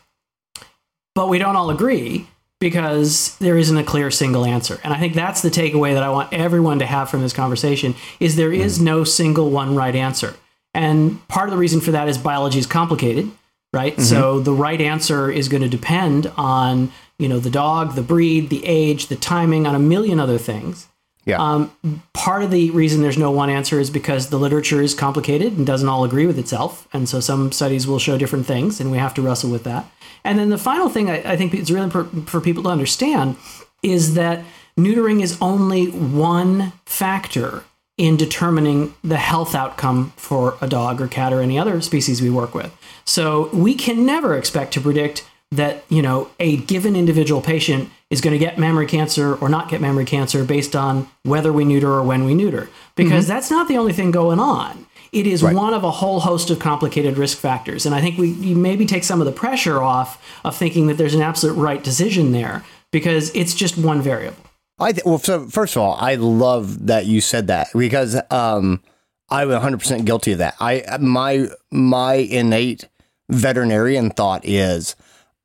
but 1.15 1.27
we 1.27 1.37
don't 1.39 1.55
all 1.55 1.69
agree 1.69 2.27
because 2.59 3.37
there 3.39 3.57
isn't 3.57 3.77
a 3.77 3.83
clear 3.83 4.09
single 4.09 4.45
answer. 4.45 4.79
And 4.83 4.93
I 4.93 4.99
think 4.99 5.13
that's 5.13 5.41
the 5.41 5.49
takeaway 5.49 5.93
that 5.93 6.03
I 6.03 6.09
want 6.09 6.31
everyone 6.33 6.79
to 6.79 6.85
have 6.85 7.09
from 7.09 7.21
this 7.21 7.33
conversation 7.33 7.95
is 8.19 8.35
there 8.35 8.53
is 8.53 8.79
no 8.79 9.03
single 9.03 9.49
one 9.49 9.75
right 9.75 9.95
answer. 9.95 10.35
And 10.77 11.27
part 11.27 11.49
of 11.49 11.51
the 11.51 11.57
reason 11.57 11.81
for 11.81 11.91
that 11.91 12.07
is 12.07 12.19
biology 12.19 12.59
is 12.59 12.67
complicated, 12.67 13.31
right? 13.73 13.99
So 13.99 14.39
the 14.39 14.53
right 14.53 14.79
answer 14.79 15.31
is 15.31 15.49
going 15.49 15.63
to 15.63 15.67
depend 15.67 16.31
on, 16.37 16.91
you 17.17 17.27
know, 17.27 17.39
the 17.39 17.49
dog, 17.49 17.95
the 17.95 18.03
breed, 18.03 18.51
the 18.51 18.63
age, 18.63 19.07
the 19.07 19.15
timing, 19.15 19.65
on 19.65 19.73
a 19.73 19.79
million 19.79 20.19
other 20.19 20.37
things. 20.37 20.87
Yeah. 21.25 21.41
Um, 21.41 21.71
part 22.13 22.43
of 22.43 22.51
the 22.51 22.69
reason 22.69 23.01
there's 23.01 23.17
no 23.17 23.31
one 23.31 23.49
answer 23.49 23.79
is 23.79 23.89
because 23.89 24.29
the 24.29 24.37
literature 24.37 24.79
is 24.81 24.93
complicated 24.93 25.57
and 25.57 25.65
doesn't 25.65 25.89
all 25.89 26.05
agree 26.05 26.27
with 26.27 26.37
itself. 26.37 26.87
And 26.93 27.09
so 27.09 27.19
some 27.19 27.51
studies 27.51 27.87
will 27.87 27.99
show 27.99 28.17
different 28.17 28.45
things, 28.45 28.79
and 28.79 28.91
we 28.91 28.99
have 28.99 29.15
to 29.15 29.21
wrestle 29.23 29.49
with 29.49 29.63
that. 29.63 29.85
And 30.23 30.37
then 30.37 30.49
the 30.51 30.59
final 30.59 30.89
thing 30.89 31.09
I, 31.09 31.33
I 31.33 31.35
think 31.35 31.55
it's 31.55 31.71
really 31.71 31.85
important 31.85 32.29
for 32.29 32.39
people 32.39 32.63
to 32.63 32.69
understand 32.69 33.35
is 33.81 34.13
that 34.13 34.45
neutering 34.77 35.23
is 35.23 35.37
only 35.41 35.87
one 35.87 36.71
factor 36.85 37.63
in 37.97 38.15
determining 38.15 38.93
the 39.03 39.17
health 39.17 39.55
outcome 39.55 40.13
for 40.15 40.55
a 40.61 40.67
dog 40.67 41.01
or 41.01 41.07
cat 41.07 41.33
or 41.33 41.41
any 41.41 41.57
other 41.57 41.81
species 41.81 42.21
we 42.21 42.29
work 42.29 42.53
with. 42.53 42.71
So 43.05 43.49
we 43.51 43.73
can 43.73 44.05
never 44.05 44.37
expect 44.37 44.73
to 44.73 44.81
predict 44.81 45.27
that 45.51 45.83
you 45.89 46.01
know 46.01 46.29
a 46.39 46.57
given 46.57 46.95
individual 46.95 47.41
patient 47.41 47.89
is 48.09 48.21
going 48.21 48.33
to 48.33 48.37
get 48.37 48.57
mammary 48.57 48.85
cancer 48.85 49.35
or 49.35 49.49
not 49.49 49.69
get 49.69 49.79
mammary 49.81 50.05
cancer 50.05 50.43
based 50.43 50.75
on 50.75 51.07
whether 51.23 51.53
we 51.53 51.63
neuter 51.63 51.91
or 51.91 52.03
when 52.03 52.25
we 52.25 52.33
neuter 52.33 52.69
because 52.95 53.25
mm-hmm. 53.25 53.33
that's 53.33 53.49
not 53.49 53.67
the 53.67 53.77
only 53.77 53.93
thing 53.93 54.11
going 54.11 54.39
on. 54.39 54.85
It 55.13 55.25
is 55.25 55.41
one 55.41 55.73
of 55.73 55.85
a 55.85 55.91
whole 55.91 56.19
host 56.19 56.49
of 56.49 56.59
complicated 56.59 57.17
risk 57.17 57.37
factors 57.37 57.85
and 57.85 57.95
i 57.95 58.01
think 58.01 58.17
we 58.17 58.27
you 58.27 58.57
maybe 58.57 58.85
take 58.85 59.05
some 59.05 59.21
of 59.21 59.25
the 59.25 59.31
pressure 59.31 59.81
off 59.81 60.21
of 60.43 60.53
thinking 60.55 60.87
that 60.87 60.95
there's 60.95 61.15
an 61.15 61.21
absolute 61.21 61.53
right 61.53 61.81
decision 61.81 62.33
there 62.33 62.65
because 62.91 63.33
it's 63.33 63.55
just 63.55 63.77
one 63.77 64.01
variable 64.01 64.46
I 64.79 64.91
th- 64.91 65.05
well, 65.05 65.17
so 65.17 65.47
first 65.47 65.75
of 65.75 65.81
all, 65.81 65.95
I 65.99 66.15
love 66.15 66.87
that 66.87 67.05
you 67.05 67.21
said 67.21 67.47
that 67.47 67.69
because 67.73 68.19
um, 68.29 68.81
I'm 69.29 69.49
100 69.49 69.79
percent 69.79 70.05
guilty 70.05 70.33
of 70.33 70.37
that. 70.39 70.55
I 70.59 70.97
my 70.99 71.47
my 71.71 72.13
innate 72.15 72.87
veterinarian 73.29 74.11
thought 74.11 74.45
is 74.45 74.95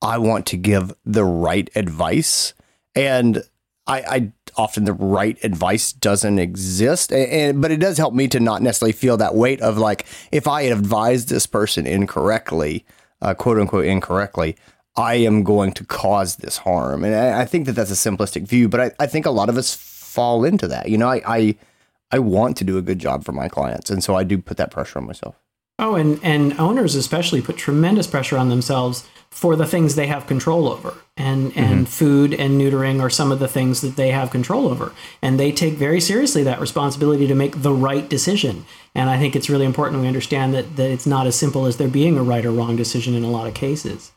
I 0.02 0.18
want 0.18 0.46
to 0.46 0.56
give 0.56 0.92
the 1.04 1.24
right 1.24 1.70
advice, 1.74 2.52
and 2.94 3.42
I, 3.86 4.00
I 4.02 4.32
often 4.56 4.84
the 4.84 4.92
right 4.92 5.42
advice 5.42 5.92
doesn't 5.92 6.38
exist, 6.38 7.10
and, 7.10 7.30
and 7.30 7.62
but 7.62 7.70
it 7.70 7.80
does 7.80 7.96
help 7.96 8.12
me 8.12 8.28
to 8.28 8.40
not 8.40 8.60
necessarily 8.60 8.92
feel 8.92 9.16
that 9.16 9.34
weight 9.34 9.62
of 9.62 9.78
like 9.78 10.06
if 10.30 10.46
I 10.46 10.62
advise 10.62 11.26
this 11.26 11.46
person 11.46 11.86
incorrectly, 11.86 12.84
uh, 13.22 13.32
quote 13.32 13.58
unquote 13.58 13.86
incorrectly. 13.86 14.56
I 14.96 15.14
am 15.14 15.42
going 15.42 15.72
to 15.72 15.84
cause 15.84 16.36
this 16.36 16.58
harm. 16.58 17.04
And 17.04 17.14
I, 17.14 17.42
I 17.42 17.44
think 17.44 17.66
that 17.66 17.72
that's 17.72 17.90
a 17.90 17.94
simplistic 18.10 18.46
view, 18.46 18.68
but 18.68 18.80
I, 18.80 18.90
I 19.00 19.06
think 19.06 19.26
a 19.26 19.30
lot 19.30 19.48
of 19.48 19.56
us 19.56 19.74
fall 19.74 20.44
into 20.44 20.68
that. 20.68 20.88
You 20.88 20.98
know, 20.98 21.08
I, 21.08 21.22
I 21.26 21.56
I 22.14 22.18
want 22.18 22.58
to 22.58 22.64
do 22.64 22.76
a 22.76 22.82
good 22.82 22.98
job 22.98 23.24
for 23.24 23.32
my 23.32 23.48
clients, 23.48 23.88
and 23.88 24.04
so 24.04 24.14
I 24.14 24.22
do 24.22 24.36
put 24.36 24.58
that 24.58 24.70
pressure 24.70 24.98
on 24.98 25.06
myself. 25.06 25.34
Oh, 25.78 25.94
and, 25.94 26.20
and 26.22 26.58
owners 26.60 26.94
especially 26.94 27.40
put 27.40 27.56
tremendous 27.56 28.06
pressure 28.06 28.36
on 28.36 28.50
themselves 28.50 29.08
for 29.30 29.56
the 29.56 29.66
things 29.66 29.94
they 29.94 30.06
have 30.06 30.26
control 30.26 30.68
over. 30.68 30.94
And, 31.16 31.46
and 31.56 31.74
mm-hmm. 31.80 31.84
food 31.84 32.34
and 32.34 32.60
neutering 32.60 33.00
are 33.00 33.08
some 33.08 33.32
of 33.32 33.38
the 33.38 33.48
things 33.48 33.80
that 33.80 33.96
they 33.96 34.10
have 34.10 34.30
control 34.30 34.68
over. 34.68 34.92
And 35.22 35.40
they 35.40 35.50
take 35.50 35.74
very 35.74 36.00
seriously 36.00 36.42
that 36.44 36.60
responsibility 36.60 37.26
to 37.26 37.34
make 37.34 37.62
the 37.62 37.72
right 37.72 38.08
decision. 38.08 38.66
And 38.94 39.08
I 39.08 39.18
think 39.18 39.34
it's 39.34 39.48
really 39.48 39.64
important 39.64 40.02
we 40.02 40.06
understand 40.08 40.52
that, 40.52 40.76
that 40.76 40.90
it's 40.90 41.06
not 41.06 41.26
as 41.26 41.34
simple 41.34 41.64
as 41.64 41.78
there 41.78 41.88
being 41.88 42.18
a 42.18 42.22
right 42.22 42.44
or 42.44 42.52
wrong 42.52 42.76
decision 42.76 43.14
in 43.14 43.24
a 43.24 43.30
lot 43.30 43.48
of 43.48 43.54
cases. 43.54 44.11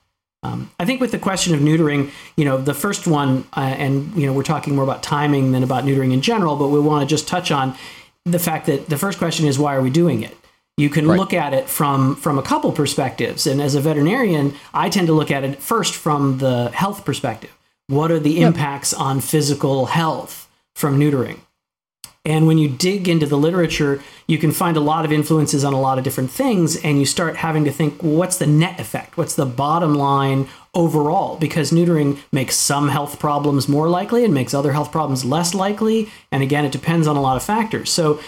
Um, 0.45 0.69
I 0.79 0.85
think 0.85 1.01
with 1.01 1.11
the 1.11 1.19
question 1.19 1.53
of 1.55 1.59
neutering, 1.61 2.11
you 2.35 2.45
know, 2.45 2.57
the 2.57 2.73
first 2.73 3.07
one, 3.07 3.45
uh, 3.57 3.61
and 3.61 4.15
you 4.15 4.25
know, 4.27 4.33
we're 4.33 4.43
talking 4.43 4.75
more 4.75 4.83
about 4.83 5.01
timing 5.03 5.51
than 5.51 5.63
about 5.63 5.83
neutering 5.85 6.13
in 6.13 6.21
general, 6.21 6.55
but 6.55 6.67
we 6.69 6.79
want 6.79 7.01
to 7.01 7.07
just 7.15 7.27
touch 7.27 7.51
on 7.51 7.75
the 8.25 8.39
fact 8.39 8.65
that 8.67 8.87
the 8.89 8.97
first 8.97 9.17
question 9.17 9.47
is 9.47 9.57
why 9.59 9.75
are 9.75 9.81
we 9.81 9.89
doing 9.89 10.23
it? 10.23 10.35
You 10.77 10.89
can 10.89 11.07
Right. 11.07 11.17
look 11.19 11.33
at 11.33 11.53
it 11.53 11.69
from 11.69 12.15
from 12.15 12.37
a 12.37 12.41
couple 12.41 12.71
perspectives, 12.71 13.47
and 13.47 13.61
as 13.61 13.75
a 13.75 13.81
veterinarian, 13.81 14.53
I 14.73 14.89
tend 14.89 15.07
to 15.07 15.13
look 15.13 15.31
at 15.31 15.43
it 15.43 15.61
first 15.61 15.93
from 15.95 16.39
the 16.39 16.69
health 16.73 17.05
perspective. 17.05 17.51
What 17.87 18.11
are 18.11 18.19
the 18.19 18.41
impacts 18.41 18.93
on 18.93 19.21
physical 19.21 19.85
health 19.87 20.47
from 20.75 20.99
neutering? 20.99 21.37
And 22.25 22.47
when 22.47 22.57
you 22.57 22.67
dig 22.67 23.07
into 23.07 23.25
the 23.25 23.37
literature, 23.37 24.01
you 24.27 24.37
can 24.37 24.51
find 24.51 24.75
a 24.75 24.79
lot 24.81 25.05
of 25.05 25.11
influences 25.11 25.63
on 25.63 25.73
a 25.73 25.79
lot 25.79 25.97
of 25.97 26.03
different 26.03 26.31
things, 26.31 26.75
and 26.77 26.99
you 26.99 27.05
start 27.05 27.37
having 27.37 27.63
to 27.65 27.71
think, 27.71 28.01
well, 28.01 28.13
what's 28.13 28.37
the 28.37 28.47
net 28.47 28.79
effect? 28.79 29.17
What's 29.17 29.35
the 29.35 29.45
bottom 29.45 29.93
line 29.93 30.47
overall? 30.73 31.37
Because 31.37 31.71
neutering 31.71 32.17
makes 32.31 32.55
some 32.55 32.89
health 32.89 33.19
problems 33.19 33.67
more 33.67 33.87
likely 33.87 34.25
and 34.25 34.33
makes 34.33 34.53
other 34.53 34.71
health 34.71 34.91
problems 34.91 35.23
less 35.23 35.53
likely. 35.53 36.09
And 36.31 36.41
again, 36.41 36.65
it 36.65 36.71
depends 36.71 37.07
on 37.07 37.15
a 37.15 37.21
lot 37.21 37.37
of 37.37 37.43
factors. 37.43 37.91
So, 37.91 38.19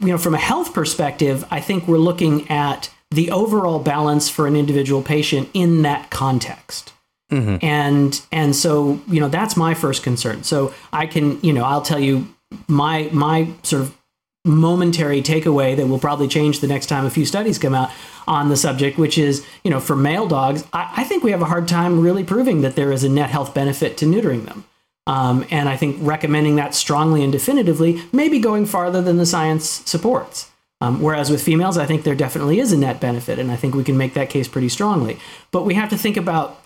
you 0.00 0.08
know, 0.08 0.18
from 0.18 0.34
a 0.34 0.38
health 0.38 0.74
perspective, 0.74 1.44
I 1.50 1.60
think 1.60 1.88
we're 1.88 1.98
looking 1.98 2.48
at 2.50 2.90
the 3.10 3.30
overall 3.30 3.78
balance 3.78 4.28
for 4.28 4.46
an 4.46 4.56
individual 4.56 5.02
patient 5.02 5.48
in 5.54 5.82
that 5.82 6.10
context 6.10 6.92
mm-hmm. 7.30 7.56
and 7.64 8.20
and 8.32 8.54
so 8.54 9.00
you 9.06 9.20
know 9.20 9.28
that's 9.28 9.56
my 9.56 9.74
first 9.74 10.02
concern 10.02 10.42
so 10.42 10.74
i 10.92 11.06
can 11.06 11.40
you 11.42 11.52
know 11.52 11.64
i'll 11.64 11.82
tell 11.82 12.00
you 12.00 12.26
my 12.66 13.08
my 13.12 13.50
sort 13.62 13.82
of 13.82 13.96
momentary 14.44 15.20
takeaway 15.20 15.76
that 15.76 15.86
will 15.86 15.98
probably 15.98 16.28
change 16.28 16.60
the 16.60 16.66
next 16.66 16.86
time 16.86 17.04
a 17.04 17.10
few 17.10 17.26
studies 17.26 17.58
come 17.58 17.74
out 17.74 17.90
on 18.26 18.48
the 18.48 18.56
subject 18.56 18.96
which 18.96 19.18
is 19.18 19.44
you 19.62 19.70
know 19.70 19.80
for 19.80 19.94
male 19.94 20.26
dogs 20.26 20.64
i, 20.72 20.90
I 20.98 21.04
think 21.04 21.22
we 21.22 21.32
have 21.32 21.42
a 21.42 21.46
hard 21.46 21.68
time 21.68 22.00
really 22.00 22.24
proving 22.24 22.62
that 22.62 22.74
there 22.74 22.90
is 22.92 23.04
a 23.04 23.08
net 23.08 23.28
health 23.28 23.52
benefit 23.52 23.98
to 23.98 24.06
neutering 24.06 24.46
them 24.46 24.64
um, 25.06 25.44
and 25.50 25.68
i 25.68 25.76
think 25.76 25.98
recommending 26.00 26.56
that 26.56 26.74
strongly 26.74 27.22
and 27.22 27.32
definitively 27.32 28.00
may 28.12 28.28
be 28.28 28.38
going 28.38 28.64
farther 28.64 29.02
than 29.02 29.18
the 29.18 29.26
science 29.26 29.68
supports 29.68 30.50
um, 30.80 31.02
whereas 31.02 31.30
with 31.30 31.42
females, 31.42 31.76
I 31.76 31.86
think 31.86 32.04
there 32.04 32.14
definitely 32.14 32.60
is 32.60 32.72
a 32.72 32.76
net 32.76 33.00
benefit, 33.00 33.38
and 33.38 33.50
I 33.50 33.56
think 33.56 33.74
we 33.74 33.82
can 33.82 33.96
make 33.96 34.14
that 34.14 34.30
case 34.30 34.46
pretty 34.46 34.68
strongly. 34.68 35.18
But 35.50 35.64
we 35.64 35.74
have 35.74 35.88
to 35.90 35.98
think 35.98 36.16
about 36.16 36.62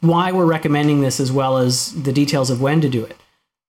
why 0.00 0.32
we're 0.32 0.46
recommending 0.46 1.00
this 1.00 1.20
as 1.20 1.30
well 1.30 1.58
as 1.58 2.02
the 2.02 2.12
details 2.12 2.50
of 2.50 2.60
when 2.60 2.80
to 2.80 2.88
do 2.88 3.04
it. 3.04 3.16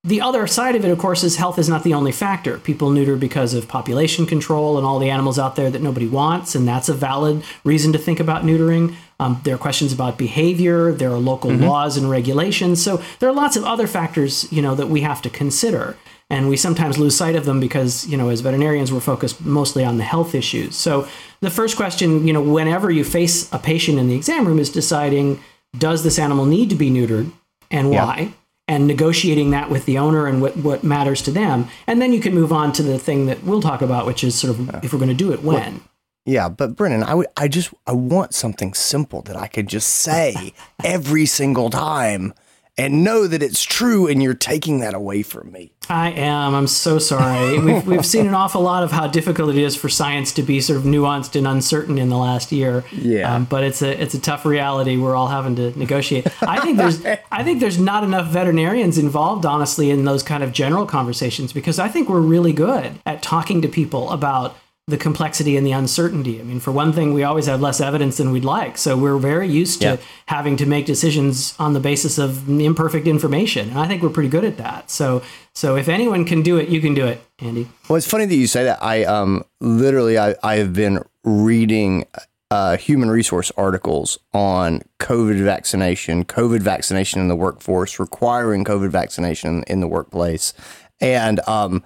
The 0.05 0.19
other 0.19 0.47
side 0.47 0.75
of 0.75 0.83
it, 0.83 0.91
of 0.91 0.97
course, 0.97 1.23
is 1.23 1.37
health 1.37 1.57
is 1.57 1.69
not 1.69 1.83
the 1.83 1.93
only 1.93 2.11
factor. 2.11 2.57
People 2.57 2.89
neuter 2.89 3.15
because 3.15 3.53
of 3.53 3.69
population 3.69 4.25
control 4.25 4.77
and 4.77 4.85
all 4.85 4.99
the 4.99 5.09
animals 5.09 5.39
out 5.39 5.55
there 5.55 5.71
that 5.71 5.81
nobody 5.81 6.07
wants, 6.09 6.55
and 6.55 6.67
that's 6.67 6.89
a 6.89 6.93
valid 6.93 7.41
reason 7.63 7.93
to 7.93 7.97
think 7.99 8.19
about 8.19 8.43
neutering. 8.43 8.95
Um, 9.21 9.39
there 9.45 9.55
are 9.55 9.57
questions 9.57 9.93
about 9.93 10.17
behavior. 10.17 10.91
There 10.91 11.09
are 11.09 11.17
local 11.19 11.51
laws 11.51 11.95
and 11.95 12.09
regulations. 12.09 12.83
So 12.83 13.01
there 13.19 13.29
are 13.29 13.33
lots 13.33 13.55
of 13.55 13.63
other 13.63 13.87
factors, 13.87 14.51
you 14.51 14.61
know, 14.61 14.75
that 14.75 14.87
we 14.87 15.01
have 15.01 15.21
to 15.21 15.29
consider. 15.29 15.95
and 16.29 16.49
we 16.49 16.57
sometimes 16.57 16.97
lose 16.97 17.15
sight 17.15 17.35
of 17.35 17.45
them 17.45 17.59
because 17.59 18.07
you 18.07 18.17
know 18.17 18.29
as 18.29 18.41
veterinarians 18.41 18.91
we're 18.91 18.99
focused 19.01 19.41
mostly 19.45 19.83
on 19.83 19.97
the 19.97 20.03
health 20.13 20.33
issues 20.33 20.73
so 20.75 21.05
the 21.41 21.49
first 21.49 21.75
question 21.75 22.25
you 22.25 22.33
know 22.33 22.41
whenever 22.41 22.89
you 22.89 23.03
face 23.03 23.51
a 23.51 23.59
patient 23.59 23.99
in 23.99 24.07
the 24.07 24.15
exam 24.15 24.47
room 24.47 24.57
is 24.57 24.69
deciding 24.69 25.37
does 25.77 26.01
this 26.03 26.17
animal 26.17 26.45
need 26.45 26.69
to 26.69 26.75
be 26.75 26.89
neutered 26.89 27.29
and 27.69 27.91
why 27.91 28.17
Yeah. 28.19 28.29
And 28.67 28.87
negotiating 28.87 29.51
that 29.51 29.69
with 29.69 29.85
the 29.85 29.97
owner 29.97 30.25
and 30.25 30.41
what, 30.41 30.55
what 30.57 30.83
matters 30.83 31.21
to 31.23 31.31
them. 31.31 31.67
And 31.85 32.01
then 32.01 32.13
you 32.13 32.19
can 32.19 32.33
move 32.33 32.53
on 32.53 32.71
to 32.73 32.83
the 32.83 32.97
thing 32.97 33.25
that 33.25 33.43
we'll 33.43 33.61
talk 33.61 33.81
about 33.81 34.05
which 34.05 34.23
is 34.23 34.35
sort 34.35 34.57
of 34.57 34.83
if 34.83 34.93
we're 34.93 34.99
going 34.99 35.09
to 35.09 35.15
do 35.15 35.33
it 35.33 35.43
when. 35.43 35.81
Yeah, 36.25 36.47
but 36.47 36.77
Brennan, 36.77 37.03
I 37.03 37.15
would, 37.15 37.27
I 37.35 37.49
just, 37.49 37.73
I 37.85 37.91
want 37.91 38.33
something 38.33 38.73
simple 38.73 39.21
that 39.23 39.35
I 39.35 39.47
could 39.47 39.67
just 39.67 39.89
say 39.89 40.53
every 40.83 41.25
single 41.25 41.69
time 41.69 42.33
and 42.77 43.03
know 43.03 43.27
that 43.27 43.43
it's 43.43 43.63
true, 43.63 44.07
and 44.07 44.21
you're 44.23 44.33
taking 44.33 44.79
that 44.79 44.93
away 44.93 45.21
from 45.21 45.51
me. 45.51 45.73
I 45.89 46.11
am. 46.11 46.55
I'm 46.55 46.67
so 46.67 46.97
sorry. 46.97 47.59
We've, 47.59 47.85
we've 47.85 48.05
seen 48.05 48.25
an 48.25 48.33
awful 48.33 48.61
lot 48.61 48.83
of 48.83 48.91
how 48.91 49.07
difficult 49.07 49.49
it 49.49 49.57
is 49.57 49.75
for 49.75 49.89
science 49.89 50.31
to 50.33 50.43
be 50.43 50.59
sort 50.61 50.77
of 50.77 50.83
nuanced 50.83 51.35
and 51.35 51.45
uncertain 51.45 51.97
in 51.97 52.09
the 52.09 52.17
last 52.17 52.51
year. 52.51 52.83
Yeah. 52.91 53.35
Um, 53.35 53.45
but 53.45 53.63
it's 53.63 53.81
a 53.81 54.01
it's 54.01 54.13
a 54.13 54.19
tough 54.19 54.45
reality 54.45 54.97
we're 54.97 55.15
all 55.15 55.27
having 55.27 55.55
to 55.57 55.77
negotiate. 55.77 56.27
I 56.41 56.61
think 56.61 56.77
there's 56.77 57.05
I 57.31 57.43
think 57.43 57.59
there's 57.59 57.79
not 57.79 58.03
enough 58.03 58.27
veterinarians 58.27 58.97
involved, 58.97 59.45
honestly, 59.45 59.91
in 59.91 60.05
those 60.05 60.23
kind 60.23 60.43
of 60.43 60.51
general 60.51 60.85
conversations 60.85 61.53
because 61.53 61.79
I 61.79 61.89
think 61.89 62.09
we're 62.09 62.21
really 62.21 62.53
good 62.53 62.99
at 63.05 63.21
talking 63.21 63.61
to 63.61 63.67
people 63.67 64.09
about 64.09 64.57
the 64.87 64.97
complexity 64.97 65.55
and 65.55 65.65
the 65.65 65.71
uncertainty. 65.71 66.41
I 66.41 66.43
mean, 66.43 66.59
for 66.59 66.71
one 66.71 66.91
thing, 66.91 67.13
we 67.13 67.23
always 67.23 67.45
have 67.45 67.61
less 67.61 67.79
evidence 67.79 68.17
than 68.17 68.31
we'd 68.31 68.43
like. 68.43 68.77
So 68.77 68.97
we're 68.97 69.17
very 69.17 69.47
used 69.47 69.79
to 69.81 69.87
Yeah. 69.87 69.97
having 70.25 70.57
to 70.57 70.65
make 70.65 70.85
decisions 70.85 71.53
on 71.57 71.73
the 71.73 71.79
basis 71.79 72.17
of 72.17 72.49
imperfect 72.49 73.07
information. 73.07 73.69
And 73.69 73.79
I 73.79 73.87
think 73.87 74.03
we're 74.03 74.09
pretty 74.09 74.27
good 74.27 74.43
at 74.43 74.57
that. 74.57 74.91
So 74.91 75.21
so 75.55 75.77
if 75.77 75.87
anyone 75.87 76.25
can 76.25 76.41
do 76.41 76.57
it, 76.57 76.67
you 76.67 76.81
can 76.81 76.93
do 76.93 77.05
it, 77.05 77.21
Andy. 77.39 77.69
Well, 77.87 77.95
it's 77.95 78.07
funny 78.07 78.25
that 78.25 78.35
you 78.35 78.47
say 78.47 78.65
that. 78.65 78.79
I 78.83 79.05
um 79.05 79.45
literally 79.61 80.17
I 80.19 80.35
I 80.43 80.55
have 80.57 80.73
been 80.73 80.99
reading 81.23 82.05
uh, 82.51 82.77
human 82.77 83.09
resource 83.09 83.51
articles 83.57 84.19
on 84.31 84.81
COVID 84.99 85.41
vaccination, 85.43 86.23
COVID 86.25 86.59
vaccination 86.59 87.19
in 87.21 87.27
the 87.27 87.35
workforce, 87.35 87.99
requiring 87.99 88.63
COVID 88.63 88.89
vaccination 88.89 89.63
in 89.65 89.79
the 89.79 89.87
workplace, 89.87 90.53
and 90.99 91.39
um 91.47 91.83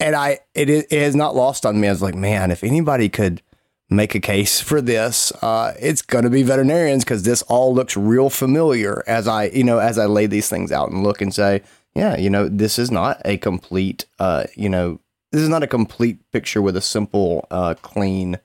and 0.00 0.14
I 0.16 0.40
it 0.54 0.68
is- 0.70 0.86
it 0.90 1.00
has 1.00 1.16
not 1.16 1.34
lost 1.36 1.64
on 1.66 1.80
me. 1.80 1.88
I 1.88 1.92
was 1.92 2.02
like, 2.02 2.14
man, 2.14 2.50
if 2.50 2.62
anybody 2.64 3.08
could 3.08 3.42
make 3.88 4.14
a 4.14 4.20
case 4.20 4.60
for 4.60 4.80
this, 4.80 5.30
uh, 5.42 5.72
it's 5.78 6.02
going 6.02 6.24
to 6.24 6.30
be 6.30 6.42
veterinarians 6.42 7.04
because 7.04 7.22
this 7.22 7.42
all 7.42 7.74
looks 7.74 7.96
real 7.96 8.28
familiar 8.30 9.04
as 9.06 9.28
I 9.28 9.44
you 9.46 9.64
know 9.64 9.78
as 9.78 9.98
I 9.98 10.06
lay 10.06 10.26
these 10.26 10.48
things 10.48 10.72
out 10.72 10.90
and 10.90 11.02
look 11.02 11.20
and 11.20 11.32
say, 11.34 11.62
yeah, 11.94 12.16
you 12.16 12.28
know, 12.30 12.48
this 12.48 12.78
is 12.78 12.90
not 12.90 13.22
a 13.24 13.38
complete, 13.38 14.04
uh, 14.18 14.44
you 14.54 14.68
know, 14.68 15.00
this 15.32 15.40
is 15.40 15.48
not 15.48 15.62
a 15.62 15.66
complete 15.66 16.18
picture 16.30 16.60
with 16.60 16.76
a 16.76 16.80
simple, 16.82 17.46
uh, 17.50 17.74
clean, 17.80 18.38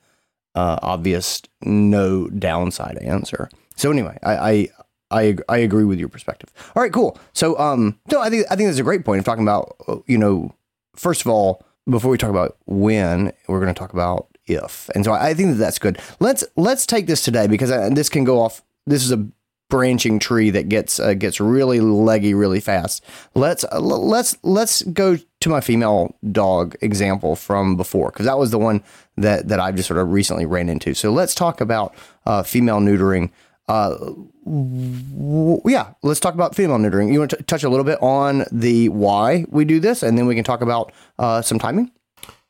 uh, 0.54 0.78
obvious, 0.82 1.42
no 1.62 2.28
downside 2.28 2.96
answer. 2.98 3.50
So 3.76 3.90
anyway, 3.90 4.18
I, 4.22 4.34
I, 4.36 4.68
I, 5.10 5.36
I 5.50 5.56
agree 5.58 5.84
with 5.84 5.98
your 5.98 6.08
perspective. 6.08 6.50
All 6.74 6.82
right, 6.82 6.92
cool. 6.92 7.18
So, 7.34 7.58
um, 7.58 7.98
no, 8.10 8.20
I 8.20 8.30
think, 8.30 8.46
I 8.50 8.56
think 8.56 8.68
that's 8.68 8.78
a 8.78 8.82
great 8.82 9.04
point 9.04 9.18
of 9.18 9.24
talking 9.26 9.44
about, 9.44 9.76
uh, 9.86 9.96
you 10.06 10.16
know, 10.16 10.54
first 10.96 11.22
of 11.22 11.28
all, 11.28 11.64
before 11.88 12.10
we 12.10 12.18
talk 12.18 12.30
about 12.30 12.56
when, 12.66 13.32
we're 13.48 13.60
going 13.60 13.74
to 13.74 13.78
talk 13.78 13.92
about 13.92 14.28
if. 14.46 14.88
And 14.94 15.04
so 15.04 15.12
I 15.12 15.34
think 15.34 15.50
that 15.50 15.56
that's 15.56 15.78
good. 15.78 15.98
Let's, 16.20 16.44
let's 16.56 16.86
take 16.86 17.06
this 17.06 17.22
today 17.24 17.46
because 17.46 17.70
uh, 17.70 17.90
this 17.90 18.08
can 18.08 18.24
go 18.24 18.40
off. 18.40 18.62
This 18.86 19.04
is 19.04 19.12
a 19.12 19.26
branching 19.72 20.18
tree 20.18 20.50
that 20.50 20.68
gets 20.68 21.00
uh, 21.00 21.14
gets 21.14 21.40
really 21.40 21.80
leggy 21.80 22.34
really 22.34 22.60
fast. 22.60 23.02
Let's 23.34 23.64
uh, 23.72 23.80
let's 23.80 24.36
let's 24.42 24.82
go 24.82 25.16
to 25.40 25.48
my 25.48 25.62
female 25.62 26.14
dog 26.30 26.76
example 26.82 27.36
from 27.36 27.78
before 27.78 28.10
because 28.10 28.26
that 28.26 28.38
was 28.38 28.50
the 28.50 28.58
one 28.58 28.82
that 29.16 29.48
that 29.48 29.60
I've 29.60 29.74
just 29.74 29.88
sort 29.88 29.98
of 29.98 30.12
recently 30.12 30.44
ran 30.44 30.68
into. 30.68 30.92
So 30.92 31.10
let's 31.10 31.34
talk 31.34 31.62
about 31.62 31.94
uh, 32.26 32.42
female 32.42 32.80
neutering. 32.80 33.30
Uh, 33.68 33.96
w- 34.44 35.60
yeah, 35.66 35.94
let's 36.02 36.20
talk 36.20 36.34
about 36.34 36.54
female 36.54 36.78
neutering. 36.78 37.12
You 37.12 37.20
want 37.20 37.30
to 37.30 37.42
touch 37.44 37.64
a 37.64 37.68
little 37.68 37.84
bit 37.84 38.02
on 38.02 38.44
the 38.50 38.88
why 38.88 39.44
we 39.48 39.64
do 39.64 39.80
this, 39.80 40.02
and 40.02 40.18
then 40.18 40.26
we 40.26 40.34
can 40.34 40.44
talk 40.44 40.60
about 40.60 40.92
uh, 41.18 41.42
some 41.42 41.58
timing. 41.58 41.90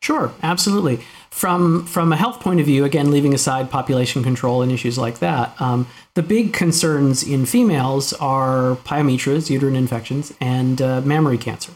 Sure, 0.00 0.32
absolutely. 0.42 0.98
From 1.30 1.86
from 1.86 2.12
a 2.12 2.16
health 2.16 2.40
point 2.40 2.58
of 2.58 2.66
view, 2.66 2.84
again, 2.84 3.10
leaving 3.10 3.32
aside 3.32 3.70
population 3.70 4.24
control 4.24 4.60
and 4.60 4.72
issues 4.72 4.98
like 4.98 5.20
that, 5.20 5.54
um, 5.60 5.86
the 6.14 6.22
big 6.22 6.52
concerns 6.52 7.22
in 7.22 7.46
females 7.46 8.12
are 8.14 8.76
pyometras, 8.84 9.48
uterine 9.48 9.76
infections, 9.76 10.34
and 10.40 10.82
uh, 10.82 11.00
mammary 11.02 11.38
cancer. 11.38 11.72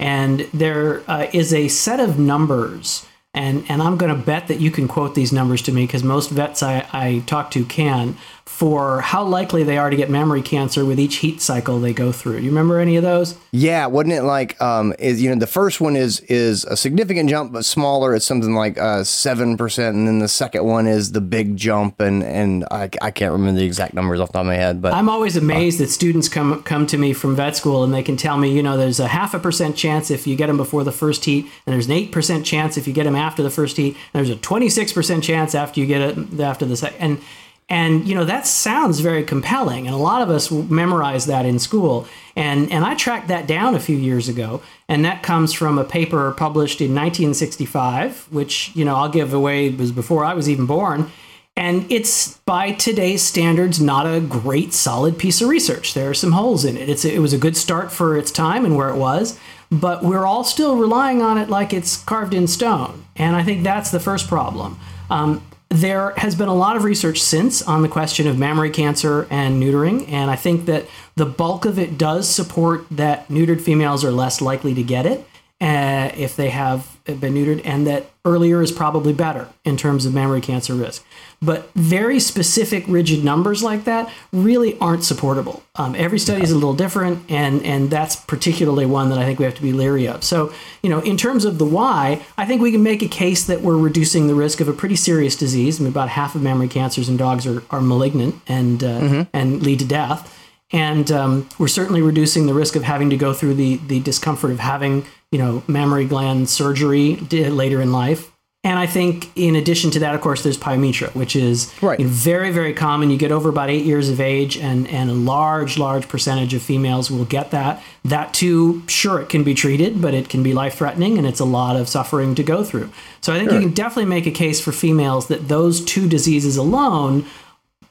And 0.00 0.40
there 0.52 1.08
uh, 1.08 1.28
is 1.32 1.54
a 1.54 1.68
set 1.68 2.00
of 2.00 2.18
numbers, 2.18 3.06
and, 3.32 3.64
and 3.68 3.80
I'm 3.80 3.96
going 3.96 4.12
to 4.12 4.20
bet 4.20 4.48
that 4.48 4.60
you 4.60 4.72
can 4.72 4.88
quote 4.88 5.14
these 5.14 5.32
numbers 5.32 5.62
to 5.62 5.72
me 5.72 5.86
because 5.86 6.02
most 6.02 6.30
vets 6.30 6.60
I, 6.60 6.88
I 6.92 7.22
talk 7.26 7.52
to 7.52 7.64
can, 7.64 8.16
for 8.44 9.00
how 9.00 9.24
likely 9.24 9.62
they 9.62 9.78
are 9.78 9.90
to 9.90 9.96
get 9.96 10.10
mammary 10.10 10.42
cancer 10.42 10.84
with 10.84 10.98
each 10.98 11.16
heat 11.16 11.40
cycle 11.40 11.80
they 11.80 11.92
go 11.92 12.12
through. 12.12 12.38
Do 12.38 12.44
you 12.44 12.50
remember 12.50 12.80
any 12.80 12.96
of 12.96 13.02
those? 13.02 13.36
Yeah, 13.52 13.86
wasn't 13.86 14.14
it 14.14 14.22
like 14.22 14.60
um 14.60 14.94
is 14.98 15.22
you 15.22 15.30
know 15.30 15.36
the 15.36 15.46
first 15.46 15.80
one 15.80 15.96
is 15.96 16.20
is 16.20 16.64
a 16.64 16.76
significant 16.76 17.30
jump 17.30 17.52
but 17.52 17.64
smaller 17.64 18.14
it's 18.14 18.26
something 18.26 18.54
like 18.54 18.78
uh 18.78 19.02
7% 19.02 19.88
and 19.88 20.06
then 20.06 20.18
the 20.18 20.28
second 20.28 20.64
one 20.64 20.86
is 20.86 21.12
the 21.12 21.20
big 21.20 21.56
jump 21.56 22.00
and 22.00 22.22
and 22.22 22.64
I, 22.70 22.90
I 23.00 23.10
can't 23.10 23.32
remember 23.32 23.60
the 23.60 23.66
exact 23.66 23.94
numbers 23.94 24.20
off 24.20 24.28
the 24.28 24.34
top 24.34 24.40
of 24.40 24.46
my 24.46 24.56
head 24.56 24.80
but 24.82 24.92
I'm 24.92 25.08
always 25.08 25.36
amazed 25.36 25.78
that 25.78 25.88
students 25.88 26.28
come 26.28 26.62
come 26.62 26.86
to 26.88 26.98
me 26.98 27.12
from 27.12 27.36
vet 27.36 27.56
school 27.56 27.84
and 27.84 27.92
they 27.92 28.02
can 28.02 28.16
tell 28.16 28.36
me, 28.36 28.50
you 28.52 28.62
know, 28.62 28.76
there's 28.76 29.00
a 29.00 29.08
half 29.08 29.34
a 29.34 29.38
percent 29.38 29.76
chance 29.76 30.10
if 30.10 30.26
you 30.26 30.36
get 30.36 30.46
them 30.46 30.56
before 30.56 30.84
the 30.84 30.92
first 30.92 31.24
heat, 31.24 31.46
and 31.66 31.72
there's 31.72 31.86
an 31.86 31.92
eight 31.92 32.12
percent 32.12 32.44
chance 32.46 32.76
if 32.76 32.86
you 32.86 32.92
get 32.92 33.04
them 33.04 33.16
after 33.16 33.42
the 33.42 33.50
first 33.50 33.76
heat, 33.76 33.96
and 34.12 34.26
there's 34.26 34.30
a 34.30 34.36
26 34.36 34.92
percent 34.92 35.24
chance 35.24 35.54
after 35.54 35.80
you 35.80 35.86
get 35.86 36.00
it 36.00 36.40
after 36.40 36.64
the 36.64 36.76
second. 36.76 36.98
And 37.00 37.20
and 37.68 38.06
you 38.06 38.14
know 38.14 38.24
that 38.24 38.46
sounds 38.46 39.00
very 39.00 39.22
compelling, 39.22 39.86
and 39.86 39.94
a 39.94 39.98
lot 39.98 40.22
of 40.22 40.30
us 40.30 40.50
memorize 40.50 41.26
that 41.26 41.46
in 41.46 41.58
school. 41.58 42.06
And 42.36 42.70
and 42.70 42.84
I 42.84 42.94
tracked 42.94 43.28
that 43.28 43.46
down 43.46 43.74
a 43.74 43.80
few 43.80 43.96
years 43.96 44.28
ago, 44.28 44.62
and 44.88 45.04
that 45.04 45.22
comes 45.22 45.52
from 45.52 45.78
a 45.78 45.84
paper 45.84 46.32
published 46.32 46.80
in 46.80 46.94
1965, 46.94 48.28
which 48.30 48.72
you 48.74 48.84
know 48.84 48.96
I'll 48.96 49.08
give 49.08 49.32
away 49.32 49.70
was 49.70 49.92
before 49.92 50.24
I 50.24 50.34
was 50.34 50.48
even 50.48 50.66
born. 50.66 51.10
And 51.54 51.90
it's 51.92 52.38
by 52.38 52.72
today's 52.72 53.22
standards 53.22 53.78
not 53.78 54.06
a 54.06 54.20
great 54.20 54.72
solid 54.72 55.18
piece 55.18 55.42
of 55.42 55.48
research. 55.48 55.92
There 55.92 56.08
are 56.08 56.14
some 56.14 56.32
holes 56.32 56.64
in 56.64 56.78
it. 56.78 56.88
It's 56.88 57.04
it 57.04 57.20
was 57.20 57.32
a 57.32 57.38
good 57.38 57.56
start 57.56 57.92
for 57.92 58.16
its 58.16 58.30
time 58.30 58.64
and 58.64 58.74
where 58.76 58.88
it 58.88 58.96
was, 58.96 59.38
but 59.70 60.02
we're 60.02 60.24
all 60.24 60.44
still 60.44 60.76
relying 60.76 61.20
on 61.20 61.36
it 61.36 61.50
like 61.50 61.72
it's 61.72 62.02
carved 62.04 62.32
in 62.32 62.46
stone. 62.46 63.04
And 63.16 63.36
I 63.36 63.42
think 63.42 63.64
that's 63.64 63.90
the 63.90 64.00
first 64.00 64.28
problem. 64.28 64.78
Um, 65.10 65.42
there 65.72 66.10
has 66.16 66.34
been 66.34 66.48
a 66.48 66.54
lot 66.54 66.76
of 66.76 66.84
research 66.84 67.20
since 67.20 67.62
on 67.62 67.82
the 67.82 67.88
question 67.88 68.26
of 68.26 68.38
mammary 68.38 68.70
cancer 68.70 69.26
and 69.30 69.62
neutering, 69.62 70.08
and 70.08 70.30
I 70.30 70.36
think 70.36 70.66
that 70.66 70.86
the 71.16 71.26
bulk 71.26 71.64
of 71.64 71.78
it 71.78 71.98
does 71.98 72.28
support 72.28 72.86
that 72.90 73.28
neutered 73.28 73.60
females 73.60 74.04
are 74.04 74.10
less 74.10 74.40
likely 74.40 74.74
to 74.74 74.82
get 74.82 75.06
it 75.06 75.26
uh, 75.62 76.10
if 76.16 76.34
they 76.34 76.50
have 76.50 76.98
been 77.04 77.34
neutered, 77.34 77.62
and 77.64 77.86
that 77.86 78.06
earlier 78.24 78.62
is 78.62 78.72
probably 78.72 79.12
better 79.12 79.48
in 79.64 79.76
terms 79.76 80.04
of 80.04 80.12
mammary 80.12 80.40
cancer 80.40 80.74
risk. 80.74 81.04
But 81.40 81.70
very 81.74 82.18
specific, 82.18 82.84
rigid 82.88 83.22
numbers 83.24 83.62
like 83.62 83.84
that 83.84 84.12
really 84.32 84.76
aren't 84.80 85.04
supportable. 85.04 85.62
Um, 85.76 85.94
every 85.94 86.18
study 86.18 86.42
is 86.42 86.50
a 86.50 86.56
little 86.56 86.74
different, 86.74 87.30
and 87.30 87.64
and 87.64 87.90
that's 87.90 88.16
particularly 88.16 88.86
one 88.86 89.08
that 89.10 89.18
I 89.18 89.24
think 89.24 89.38
we 89.38 89.44
have 89.44 89.54
to 89.54 89.62
be 89.62 89.72
leery 89.72 90.08
of. 90.08 90.24
So, 90.24 90.52
you 90.82 90.90
know, 90.90 90.98
in 91.00 91.16
terms 91.16 91.44
of 91.44 91.58
the 91.58 91.64
why, 91.64 92.24
I 92.36 92.44
think 92.44 92.60
we 92.60 92.72
can 92.72 92.82
make 92.82 93.02
a 93.02 93.08
case 93.08 93.44
that 93.44 93.60
we're 93.60 93.76
reducing 93.76 94.26
the 94.26 94.34
risk 94.34 94.60
of 94.60 94.66
a 94.66 94.72
pretty 94.72 94.96
serious 94.96 95.36
disease. 95.36 95.78
I 95.78 95.84
mean, 95.84 95.92
about 95.92 96.08
half 96.08 96.34
of 96.34 96.42
mammary 96.42 96.68
cancers 96.68 97.08
in 97.08 97.16
dogs 97.16 97.46
are, 97.46 97.62
are 97.70 97.80
malignant 97.80 98.34
and 98.48 98.82
uh, 98.82 99.24
and 99.32 99.62
lead 99.62 99.78
to 99.78 99.84
death 99.84 100.41
and 100.72 101.10
um, 101.10 101.48
we're 101.58 101.68
certainly 101.68 102.02
reducing 102.02 102.46
the 102.46 102.54
risk 102.54 102.76
of 102.76 102.82
having 102.82 103.10
to 103.10 103.16
go 103.16 103.32
through 103.32 103.54
the 103.54 103.76
the 103.86 104.00
discomfort 104.00 104.50
of 104.50 104.58
having 104.58 105.04
you 105.30 105.38
know 105.38 105.62
mammary 105.66 106.06
gland 106.06 106.48
surgery 106.48 107.16
later 107.16 107.80
in 107.80 107.92
life. 107.92 108.28
And 108.64 108.78
I 108.78 108.86
think 108.86 109.28
in 109.34 109.56
addition 109.56 109.90
to 109.90 109.98
that, 109.98 110.14
of 110.14 110.20
course, 110.20 110.44
there's 110.44 110.56
pyometra, 110.56 111.12
which 111.16 111.34
is 111.34 111.72
Right. 111.82 111.98
very 111.98 112.52
very 112.52 112.72
common. 112.72 113.10
You 113.10 113.16
get 113.18 113.32
over 113.32 113.48
about 113.48 113.70
eight 113.70 113.84
years 113.84 114.08
of 114.08 114.20
age, 114.20 114.56
and 114.56 114.86
and 114.86 115.10
a 115.10 115.14
large 115.14 115.78
large 115.78 116.06
percentage 116.08 116.54
of 116.54 116.62
females 116.62 117.10
will 117.10 117.24
get 117.24 117.50
that. 117.50 117.82
That 118.04 118.32
too, 118.32 118.84
sure, 118.86 119.20
it 119.20 119.28
can 119.28 119.42
be 119.42 119.52
treated, 119.54 120.00
but 120.00 120.14
it 120.14 120.28
can 120.28 120.44
be 120.44 120.52
life 120.52 120.76
threatening, 120.76 121.18
and 121.18 121.26
it's 121.26 121.40
a 121.40 121.44
lot 121.44 121.74
of 121.74 121.88
suffering 121.88 122.36
to 122.36 122.44
go 122.44 122.62
through. 122.62 122.90
So 123.20 123.32
I 123.32 123.38
think 123.40 123.50
you 123.50 123.58
can 123.60 123.72
definitely 123.72 124.10
make 124.10 124.26
a 124.26 124.30
case 124.30 124.60
for 124.60 124.70
females 124.70 125.26
that 125.26 125.48
those 125.48 125.84
two 125.84 126.08
diseases 126.08 126.56
alone 126.56 127.24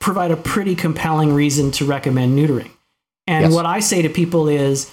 provide 0.02 0.32
a 0.32 0.36
pretty 0.36 0.76
compelling 0.76 1.34
reason 1.34 1.72
to 1.72 1.86
recommend 1.86 2.38
neutering. 2.38 2.72
And 3.28 3.46
Yes. 3.46 3.54
what 3.54 3.66
I 3.66 3.80
say 3.80 4.02
to 4.02 4.10
people 4.10 4.50
is, 4.50 4.92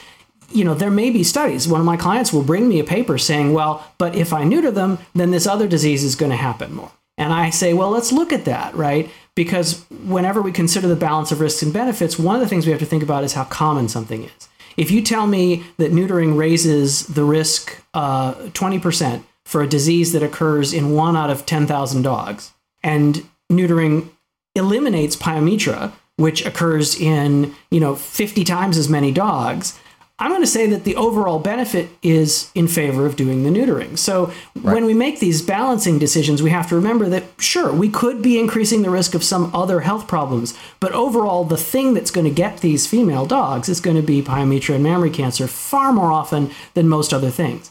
you 0.53 0.65
know, 0.65 0.75
there 0.75 0.91
may 0.91 1.11
be 1.11 1.25
studies. 1.25 1.67
One 1.67 1.81
of 1.81 1.87
my 1.87 1.97
clients 1.97 2.33
will 2.33 2.43
bring 2.43 2.69
me 2.69 2.79
a 2.79 2.85
paper 2.85 3.19
saying, 3.19 3.53
well, 3.53 3.85
but 3.99 4.15
if 4.15 4.33
I 4.33 4.45
neuter 4.45 4.71
them, 4.71 4.99
then 5.15 5.31
this 5.33 5.47
other 5.47 5.67
disease 5.67 6.05
is 6.05 6.15
going 6.15 6.31
to 6.31 6.37
happen 6.37 6.73
more. 6.75 6.93
And 7.17 7.33
I 7.33 7.51
say, 7.51 7.75
well, 7.75 7.91
let's 7.91 8.13
look 8.13 8.33
at 8.33 8.45
that, 8.45 8.75
right? 8.77 9.11
Because 9.35 9.85
whenever 10.05 10.41
we 10.41 10.53
consider 10.53 10.87
the 10.87 10.95
balance 10.97 11.33
of 11.33 11.41
risks 11.41 11.63
and 11.63 11.73
benefits, 11.73 12.19
one 12.19 12.37
of 12.37 12.41
the 12.41 12.47
things 12.49 12.65
we 12.65 12.71
have 12.73 12.81
to 12.81 12.87
think 12.87 13.03
about 13.03 13.25
is 13.25 13.33
how 13.33 13.45
common 13.45 13.89
something 13.89 14.23
is. 14.25 14.49
If 14.77 14.91
you 14.93 15.03
tell 15.03 15.27
me 15.27 15.65
that 15.79 15.91
neutering 15.91 16.37
raises 16.37 17.07
the 17.09 17.25
risk 17.25 17.83
uh, 17.95 18.35
20% 18.35 19.25
for 19.45 19.63
a 19.63 19.67
disease 19.67 20.13
that 20.13 20.23
occurs 20.23 20.73
in 20.73 20.93
one 20.93 21.17
out 21.17 21.31
of 21.31 21.45
10,000 21.45 22.03
dogs, 22.03 22.53
and 22.85 23.27
neutering 23.51 24.11
eliminates 24.59 25.17
pyometra, 25.17 25.93
which 26.17 26.45
occurs 26.45 26.99
in 27.01 27.55
you 27.71 27.81
know 27.81 27.95
50 27.95 28.45
times 28.45 28.77
as 28.77 28.89
many 28.89 29.13
dogs, 29.13 29.79
I'm 30.21 30.33
going 30.33 30.43
to 30.43 30.49
say 30.49 30.67
that 30.67 30.83
the 30.83 30.97
overall 30.97 31.39
benefit 31.39 31.91
is 32.03 32.51
in 32.57 32.67
favor 32.67 33.07
of 33.07 33.15
doing 33.15 33.45
the 33.45 33.51
neutering. 33.51 33.97
So 33.97 34.33
right. 34.57 34.75
when 34.75 34.85
we 34.85 34.93
make 34.93 35.21
these 35.21 35.43
balancing 35.43 36.01
decisions, 36.01 36.43
we 36.43 36.51
have 36.51 36.69
to 36.71 36.75
remember 36.75 37.09
that 37.09 37.23
sure, 37.39 37.73
we 37.73 37.89
could 37.89 38.21
be 38.21 38.37
increasing 38.37 38.83
the 38.83 38.91
risk 38.91 39.15
of 39.15 39.23
some 39.23 39.55
other 39.55 39.81
health 39.81 40.09
problems, 40.09 40.59
but 40.81 40.91
overall, 40.91 41.45
the 41.45 41.57
thing 41.57 41.95
that's 41.95 42.11
going 42.11 42.27
to 42.27 42.35
get 42.35 42.59
these 42.59 42.85
female 42.85 43.27
dogs 43.27 43.69
is 43.69 43.81
going 43.81 43.97
to 43.97 44.03
be 44.03 44.21
pyometra 44.21 44.75
and 44.75 44.83
mammary 44.83 45.11
cancer 45.11 45.47
far 45.47 45.93
more 45.93 46.11
often 46.11 46.51
than 46.75 46.89
most 46.89 47.15
other 47.15 47.31
things. 47.31 47.71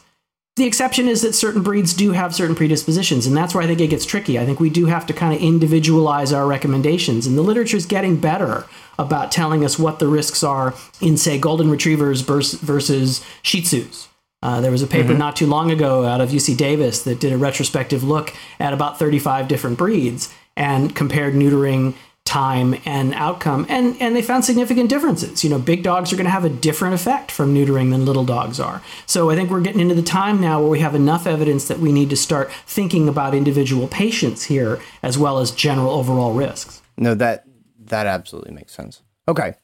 The 0.58 0.66
exception 0.66 1.06
is 1.06 1.22
that 1.22 1.36
certain 1.36 1.62
breeds 1.62 1.94
do 1.94 2.10
have 2.10 2.34
certain 2.34 2.56
predispositions, 2.56 3.28
and 3.28 3.36
that's 3.36 3.54
where 3.54 3.62
I 3.62 3.68
think 3.68 3.80
it 3.80 3.86
gets 3.86 4.04
tricky. 4.04 4.40
I 4.40 4.44
think 4.44 4.58
we 4.58 4.70
do 4.70 4.86
have 4.86 5.06
to 5.06 5.12
kind 5.12 5.32
of 5.32 5.40
individualize 5.40 6.32
our 6.32 6.48
recommendations, 6.48 7.28
and 7.28 7.38
the 7.38 7.42
literature 7.42 7.76
is 7.76 7.86
getting 7.86 8.16
better 8.16 8.66
about 8.98 9.30
telling 9.30 9.64
us 9.64 9.78
what 9.78 10.00
the 10.00 10.08
risks 10.08 10.42
are 10.42 10.74
in, 11.00 11.16
say, 11.16 11.38
golden 11.38 11.70
retrievers 11.70 12.22
versus 12.22 13.24
Shih 13.42 13.62
Tzus. 13.62 14.08
Uh, 14.42 14.60
there 14.60 14.72
was 14.72 14.82
a 14.82 14.88
paper 14.88 15.10
mm-hmm. 15.10 15.18
not 15.18 15.36
too 15.36 15.46
long 15.46 15.70
ago 15.70 16.04
out 16.04 16.20
of 16.20 16.30
UC 16.30 16.56
Davis 16.56 17.04
that 17.04 17.20
did 17.20 17.32
a 17.32 17.38
retrospective 17.38 18.02
look 18.02 18.34
at 18.58 18.72
about 18.72 18.98
35 18.98 19.46
different 19.46 19.78
breeds 19.78 20.34
and 20.56 20.94
compared 20.96 21.34
neutering 21.34 21.94
time 22.28 22.76
and 22.84 23.14
outcome 23.14 23.66
and 23.68 23.96
and 24.00 24.14
they 24.14 24.22
found 24.22 24.44
significant 24.44 24.88
differences 24.88 25.42
you 25.42 25.50
know 25.50 25.58
big 25.58 25.82
dogs 25.82 26.12
are 26.12 26.16
going 26.16 26.24
to 26.24 26.30
have 26.30 26.44
a 26.44 26.50
different 26.50 26.94
effect 26.94 27.30
from 27.30 27.54
neutering 27.54 27.90
than 27.90 28.04
little 28.04 28.24
dogs 28.24 28.60
are 28.60 28.82
so 29.06 29.30
i 29.30 29.34
think 29.34 29.50
we're 29.50 29.60
getting 29.60 29.80
into 29.80 29.94
the 29.94 30.02
time 30.02 30.40
now 30.40 30.60
where 30.60 30.68
we 30.68 30.80
have 30.80 30.94
enough 30.94 31.26
evidence 31.26 31.66
that 31.68 31.78
we 31.78 31.90
need 31.90 32.10
to 32.10 32.16
start 32.16 32.52
thinking 32.66 33.08
about 33.08 33.34
individual 33.34 33.88
patients 33.88 34.44
here 34.44 34.80
as 35.02 35.16
well 35.16 35.38
as 35.38 35.50
general 35.50 35.90
overall 35.90 36.34
risks 36.34 36.82
no 36.98 37.14
that 37.14 37.44
that 37.88 38.06
absolutely 38.06 38.52
makes 38.52 38.74
sense. 38.74 39.02
Okay. 39.26 39.54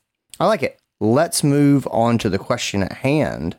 I 0.41 0.47
like 0.47 0.63
it. 0.63 0.79
Let's 1.01 1.45
move 1.45 1.87
on 1.91 2.19
to 2.19 2.29
the 2.29 2.39
question 2.39 2.83
at 2.83 2.93
hand. 2.93 3.59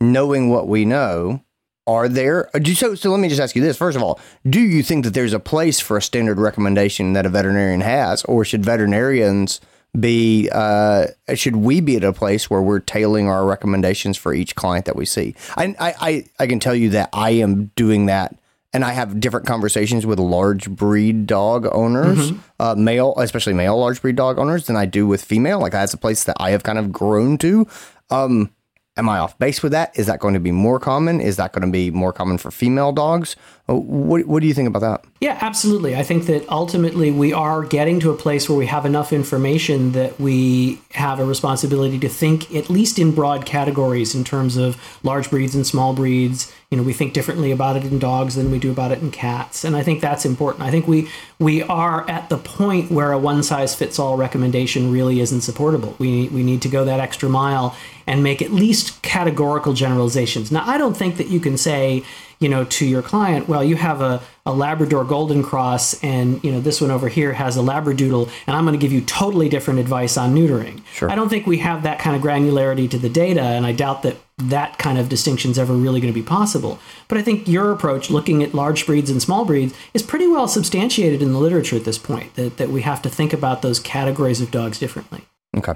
Knowing 0.00 0.48
what 0.48 0.68
we 0.68 0.84
know, 0.84 1.42
are 1.90 2.08
there 2.08 2.48
so 2.74 2.94
so 2.94 3.10
let 3.10 3.20
me 3.20 3.28
just 3.28 3.40
ask 3.40 3.56
you 3.56 3.62
this 3.62 3.76
first 3.76 3.96
of 3.96 4.02
all 4.02 4.20
do 4.48 4.60
you 4.60 4.82
think 4.82 5.04
that 5.04 5.12
there's 5.12 5.32
a 5.32 5.40
place 5.40 5.80
for 5.80 5.96
a 5.96 6.02
standard 6.02 6.38
recommendation 6.38 7.14
that 7.14 7.26
a 7.26 7.28
veterinarian 7.28 7.80
has 7.80 8.22
or 8.24 8.44
should 8.44 8.64
veterinarians 8.64 9.60
be 9.98 10.48
uh, 10.52 11.08
should 11.34 11.56
we 11.56 11.80
be 11.80 11.96
at 11.96 12.04
a 12.04 12.12
place 12.12 12.48
where 12.48 12.62
we're 12.62 12.78
tailoring 12.78 13.28
our 13.28 13.44
recommendations 13.44 14.16
for 14.16 14.32
each 14.32 14.54
client 14.54 14.84
that 14.84 14.94
we 14.94 15.04
see 15.04 15.34
I, 15.56 15.74
I 15.80 16.24
i 16.38 16.46
can 16.46 16.60
tell 16.60 16.76
you 16.76 16.90
that 16.90 17.08
i 17.12 17.30
am 17.30 17.72
doing 17.74 18.06
that 18.06 18.36
and 18.72 18.84
I 18.84 18.92
have 18.92 19.18
different 19.18 19.46
conversations 19.46 20.06
with 20.06 20.20
large 20.20 20.70
breed 20.70 21.26
dog 21.26 21.66
owners, 21.72 22.30
mm-hmm. 22.30 22.40
uh, 22.60 22.76
male, 22.76 23.14
especially 23.16 23.52
male 23.52 23.76
large 23.76 24.00
breed 24.00 24.14
dog 24.14 24.38
owners, 24.38 24.68
than 24.68 24.76
I 24.76 24.86
do 24.86 25.08
with 25.08 25.24
female. 25.24 25.58
Like 25.58 25.72
that's 25.72 25.92
a 25.92 25.98
place 25.98 26.22
that 26.22 26.36
I 26.38 26.50
have 26.50 26.62
kind 26.62 26.78
of 26.78 26.92
grown 26.92 27.36
to. 27.38 27.66
Um, 28.10 28.52
am 29.00 29.08
I 29.08 29.18
off 29.18 29.36
base 29.38 29.62
with 29.62 29.72
that? 29.72 29.98
Is 29.98 30.06
that 30.06 30.20
going 30.20 30.34
to 30.34 30.40
be 30.40 30.52
more 30.52 30.78
common? 30.78 31.20
Is 31.20 31.36
that 31.36 31.52
going 31.52 31.66
to 31.66 31.72
be 31.72 31.90
more 31.90 32.12
common 32.12 32.38
for 32.38 32.50
female 32.50 32.92
dogs? 32.92 33.34
Uh, 33.68 33.74
what, 33.74 34.26
what 34.26 34.40
do 34.40 34.46
you 34.46 34.54
think 34.54 34.68
about 34.68 34.80
that? 34.80 35.04
Yeah, 35.20 35.38
absolutely. 35.40 35.96
I 35.96 36.02
think 36.02 36.26
that 36.26 36.46
ultimately 36.50 37.10
we 37.10 37.32
are 37.32 37.64
getting 37.64 37.98
to 38.00 38.10
a 38.10 38.16
place 38.16 38.48
where 38.48 38.58
we 38.58 38.66
have 38.66 38.84
enough 38.84 39.12
information 39.12 39.92
that 39.92 40.20
we 40.20 40.80
have 40.92 41.18
a 41.18 41.24
responsibility 41.24 41.98
to 41.98 42.08
think, 42.08 42.54
at 42.54 42.68
least 42.68 42.98
in 42.98 43.12
broad 43.12 43.46
categories, 43.46 44.14
in 44.14 44.22
terms 44.22 44.56
of 44.56 44.76
large 45.02 45.30
breeds 45.30 45.54
and 45.54 45.66
small 45.66 45.94
breeds. 45.94 46.52
You 46.70 46.76
know, 46.76 46.84
we 46.84 46.92
think 46.92 47.14
differently 47.14 47.50
about 47.50 47.76
it 47.76 47.84
in 47.84 47.98
dogs 47.98 48.36
than 48.36 48.52
we 48.52 48.60
do 48.60 48.70
about 48.70 48.92
it 48.92 49.00
in 49.00 49.10
cats, 49.10 49.64
and 49.64 49.74
I 49.74 49.82
think 49.82 50.00
that's 50.00 50.24
important. 50.24 50.62
I 50.62 50.70
think 50.70 50.86
we 50.86 51.08
we 51.40 51.64
are 51.64 52.08
at 52.08 52.28
the 52.28 52.38
point 52.38 52.92
where 52.92 53.10
a 53.10 53.18
one 53.18 53.42
size 53.42 53.74
fits 53.74 53.98
all 53.98 54.16
recommendation 54.16 54.92
really 54.92 55.18
isn't 55.18 55.40
supportable. 55.40 55.96
We 55.98 56.28
we 56.28 56.44
need 56.44 56.62
to 56.62 56.68
go 56.68 56.84
that 56.84 57.00
extra 57.00 57.28
mile 57.28 57.74
and 58.06 58.22
make 58.22 58.40
at 58.40 58.52
least 58.52 59.02
categorical 59.02 59.72
generalizations. 59.72 60.52
Now, 60.52 60.62
I 60.64 60.78
don't 60.78 60.96
think 60.96 61.16
that 61.16 61.26
you 61.26 61.40
can 61.40 61.56
say, 61.56 62.04
you 62.40 62.48
know, 62.48 62.64
to 62.64 62.86
your 62.86 63.02
client, 63.02 63.48
well, 63.48 63.62
you 63.62 63.76
have 63.76 64.00
a, 64.00 64.20
a 64.46 64.52
Labrador 64.52 65.04
Golden 65.04 65.42
Cross 65.42 66.02
and, 66.02 66.42
you 66.42 66.50
know, 66.50 66.58
this 66.58 66.80
one 66.80 66.90
over 66.90 67.08
here 67.08 67.34
has 67.34 67.58
a 67.58 67.60
Labradoodle, 67.60 68.30
and 68.46 68.56
I'm 68.56 68.64
going 68.64 68.78
to 68.78 68.82
give 68.82 68.92
you 68.92 69.02
totally 69.02 69.50
different 69.50 69.78
advice 69.78 70.16
on 70.16 70.34
neutering. 70.34 70.82
Sure. 70.92 71.10
I 71.10 71.14
don't 71.14 71.28
think 71.28 71.46
we 71.46 71.58
have 71.58 71.82
that 71.82 71.98
kind 71.98 72.16
of 72.16 72.22
granularity 72.22 72.90
to 72.90 72.98
the 72.98 73.10
data, 73.10 73.42
and 73.42 73.66
I 73.66 73.72
doubt 73.72 74.02
that 74.04 74.16
that 74.38 74.78
kind 74.78 74.98
of 74.98 75.10
distinction 75.10 75.50
is 75.50 75.58
ever 75.58 75.74
really 75.74 76.00
going 76.00 76.12
to 76.12 76.18
be 76.18 76.26
possible. 76.26 76.78
But 77.08 77.18
I 77.18 77.22
think 77.22 77.46
your 77.46 77.72
approach, 77.72 78.08
looking 78.08 78.42
at 78.42 78.54
large 78.54 78.86
breeds 78.86 79.10
and 79.10 79.20
small 79.20 79.44
breeds, 79.44 79.74
is 79.92 80.02
pretty 80.02 80.26
well 80.26 80.48
substantiated 80.48 81.20
in 81.20 81.32
the 81.32 81.38
literature 81.38 81.76
at 81.76 81.84
this 81.84 81.98
point, 81.98 82.34
that, 82.36 82.56
that 82.56 82.70
we 82.70 82.80
have 82.80 83.02
to 83.02 83.10
think 83.10 83.34
about 83.34 83.60
those 83.60 83.78
categories 83.78 84.40
of 84.40 84.50
dogs 84.50 84.78
differently. 84.78 85.26
Okay. 85.54 85.74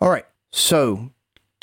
All 0.00 0.08
right. 0.08 0.24
So 0.52 1.10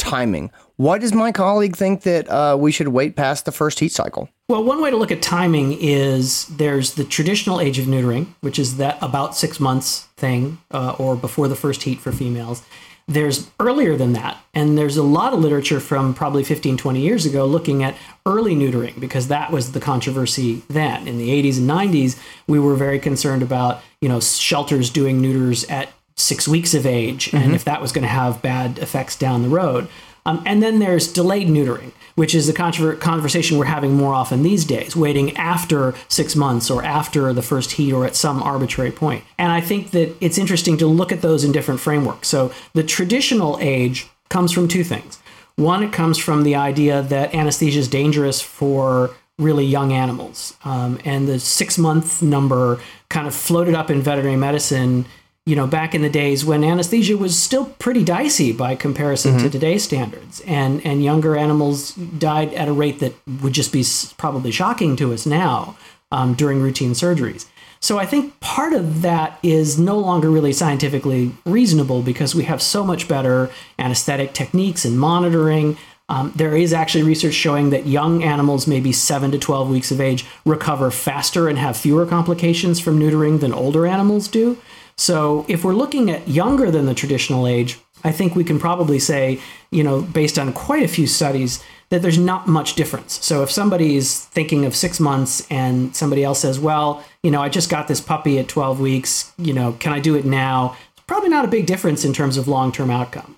timing. 0.05 0.51
Why 0.77 0.97
does 0.97 1.13
my 1.13 1.31
colleague 1.31 1.75
think 1.75 2.03
that 2.03 2.29
uh, 2.29 2.55
we 2.59 2.71
should 2.71 2.89
wait 2.89 3.15
past 3.15 3.45
the 3.45 3.51
first 3.51 3.79
heat 3.79 3.91
cycle? 3.91 4.29
Well, 4.47 4.63
one 4.63 4.81
way 4.81 4.91
to 4.91 4.97
look 4.97 5.11
at 5.11 5.21
timing 5.21 5.77
is 5.79 6.45
there's 6.47 6.93
the 6.93 7.03
traditional 7.03 7.59
age 7.59 7.79
of 7.79 7.85
neutering, 7.85 8.27
which 8.41 8.59
is 8.59 8.77
that 8.77 8.97
about 9.01 9.35
six 9.35 9.59
months 9.59 10.07
thing, 10.17 10.59
uh, 10.71 10.95
or 10.99 11.15
before 11.15 11.47
the 11.47 11.55
first 11.55 11.83
heat 11.83 11.99
for 11.99 12.11
females. 12.11 12.61
There's 13.07 13.49
earlier 13.59 13.95
than 13.95 14.13
that, 14.13 14.37
and 14.55 14.77
there's 14.77 14.97
a 14.97 15.03
lot 15.03 15.33
of 15.33 15.39
literature 15.39 15.79
from 15.79 16.13
probably 16.15 16.43
15, 16.43 16.75
20 16.75 16.99
years 16.99 17.25
ago 17.25 17.45
looking 17.45 17.83
at 17.83 17.95
early 18.25 18.55
neutering 18.55 18.99
because 18.99 19.27
that 19.27 19.51
was 19.51 19.73
the 19.73 19.79
controversy 19.79 20.63
then. 20.69 21.07
In 21.07 21.19
the 21.19 21.29
80s 21.29 21.59
and 21.59 21.69
90s, 21.69 22.19
we 22.47 22.59
were 22.59 22.75
very 22.75 22.97
concerned 22.97 23.43
about 23.43 23.81
you 24.01 24.09
know 24.09 24.19
shelters 24.19 24.89
doing 24.89 25.21
neuters 25.21 25.65
at 25.65 25.89
six 26.17 26.47
weeks 26.47 26.73
of 26.73 26.85
age 26.85 27.33
and 27.33 27.43
mm-hmm. 27.43 27.53
if 27.53 27.65
that 27.65 27.81
was 27.81 27.91
going 27.91 28.03
to 28.03 28.07
have 28.07 28.41
bad 28.41 28.77
effects 28.79 29.15
down 29.15 29.41
the 29.41 29.49
road. 29.49 29.87
Um, 30.25 30.41
and 30.45 30.63
then 30.63 30.79
there's 30.79 31.11
delayed 31.11 31.47
neutering, 31.47 31.91
which 32.15 32.33
is 32.33 32.47
the 32.47 32.53
controver- 32.53 32.99
conversation 32.99 33.57
we're 33.57 33.65
having 33.65 33.93
more 33.93 34.13
often 34.13 34.41
these 34.41 34.65
days, 34.65 34.95
waiting 34.95 35.37
after 35.37 35.93
six 36.07 36.35
months 36.35 36.71
or 36.71 36.83
after 36.83 37.31
the 37.31 37.43
first 37.43 37.73
heat 37.73 37.93
or 37.93 38.05
at 38.05 38.15
some 38.15 38.41
arbitrary 38.41 38.91
point. 38.91 39.23
And 39.37 39.51
I 39.51 39.61
think 39.61 39.91
that 39.91 40.15
it's 40.19 40.39
interesting 40.39 40.77
to 40.77 40.87
look 40.87 41.11
at 41.11 41.21
those 41.21 41.43
in 41.43 41.51
different 41.51 41.79
frameworks. 41.79 42.27
So 42.27 42.51
the 42.73 42.83
traditional 42.83 43.59
age 43.61 44.07
comes 44.29 44.51
from 44.51 44.67
two 44.67 44.83
things. 44.83 45.19
One, 45.57 45.83
it 45.83 45.93
comes 45.93 46.17
from 46.17 46.43
the 46.43 46.55
idea 46.55 47.03
that 47.03 47.33
anesthesia 47.35 47.79
is 47.79 47.87
dangerous 47.87 48.41
for 48.41 49.11
really 49.37 49.65
young 49.65 49.93
animals. 49.93 50.55
Um, 50.63 50.99
and 51.05 51.27
the 51.27 51.39
six 51.39 51.77
month 51.77 52.21
number 52.21 52.79
kind 53.09 53.27
of 53.27 53.35
floated 53.35 53.75
up 53.75 53.91
in 53.91 54.01
veterinary 54.01 54.37
medicine 54.37 55.05
you 55.45 55.55
know, 55.55 55.67
back 55.67 55.93
in 55.93 56.01
the 56.01 56.09
days 56.09 56.43
when 56.43 56.63
anesthesia 56.63 57.15
was 57.15 57.37
still 57.37 57.65
pretty 57.77 58.03
dicey 58.03 58.51
by 58.51 58.75
comparison 58.75 59.33
mm-hmm. 59.33 59.43
to 59.43 59.49
today's 59.49 59.83
standards, 59.83 60.41
and 60.41 60.83
and 60.85 61.03
younger 61.03 61.35
animals 61.35 61.91
died 61.93 62.53
at 62.55 62.67
a 62.67 62.73
rate 62.73 62.99
that 62.99 63.13
would 63.41 63.53
just 63.53 63.71
be 63.71 63.83
probably 64.17 64.51
shocking 64.51 64.95
to 64.95 65.13
us 65.13 65.25
now 65.25 65.77
um, 66.11 66.33
during 66.33 66.61
routine 66.61 66.91
surgeries. 66.91 67.45
So 67.79 67.99
I 67.99 68.07
think 68.07 68.39
part 68.39 68.73
of 68.73 69.03
that 69.03 69.37
is 69.43 69.77
no 69.77 69.99
longer 69.99 70.31
really 70.31 70.53
scientifically 70.53 71.31
reasonable 71.45 72.01
because 72.01 72.33
we 72.33 72.45
have 72.45 72.59
so 72.59 72.83
much 72.83 73.07
better 73.07 73.51
anesthetic 73.77 74.33
techniques 74.33 74.85
and 74.85 74.99
monitoring. 74.99 75.77
Um, 76.09 76.31
there 76.35 76.55
is 76.55 76.73
actually 76.73 77.03
research 77.03 77.35
showing 77.35 77.69
that 77.69 77.85
young 77.85 78.23
animals, 78.23 78.65
maybe 78.65 78.91
7 78.91 79.31
to 79.31 79.37
12 79.37 79.69
weeks 79.69 79.91
of 79.91 80.01
age, 80.01 80.25
recover 80.45 80.89
faster 80.89 81.47
and 81.47 81.59
have 81.59 81.77
fewer 81.77 82.07
complications 82.07 82.79
from 82.79 82.99
neutering 82.99 83.39
than 83.39 83.53
older 83.53 83.85
animals 83.85 84.27
do. 84.27 84.57
So 84.97 85.45
if 85.47 85.63
we're 85.63 85.73
looking 85.73 86.09
at 86.09 86.27
younger 86.27 86.71
than 86.71 86.85
the 86.85 86.93
traditional 86.93 87.47
age, 87.47 87.79
I 88.03 88.11
think 88.11 88.35
we 88.35 88.43
can 88.43 88.59
probably 88.59 88.99
say, 88.99 89.39
you 89.71 89.83
know, 89.83 90.01
based 90.01 90.37
on 90.37 90.53
quite 90.53 90.83
a 90.83 90.87
few 90.87 91.07
studies, 91.07 91.63
that 91.89 92.01
there's 92.01 92.17
not 92.17 92.47
much 92.47 92.75
difference. 92.75 93.23
So 93.25 93.43
if 93.43 93.51
somebody's 93.51 94.19
thinking 94.25 94.65
of 94.65 94.75
six 94.75 94.99
months 94.99 95.45
and 95.49 95.95
somebody 95.95 96.23
else 96.23 96.39
says, 96.39 96.59
well, 96.59 97.03
you 97.23 97.31
know, 97.31 97.41
I 97.41 97.49
just 97.49 97.69
got 97.69 97.87
this 97.87 98.01
puppy 98.01 98.39
at 98.39 98.47
12 98.47 98.79
weeks, 98.79 99.33
you 99.37 99.53
know, 99.53 99.73
can 99.73 99.91
I 99.91 99.99
do 99.99 100.15
it 100.15 100.25
now? 100.25 100.77
It's 100.93 101.05
probably 101.07 101.29
not 101.29 101.45
a 101.45 101.47
big 101.47 101.65
difference 101.65 102.05
in 102.05 102.13
terms 102.13 102.37
of 102.37 102.47
long 102.47 102.71
term 102.71 102.89
outcome. 102.89 103.37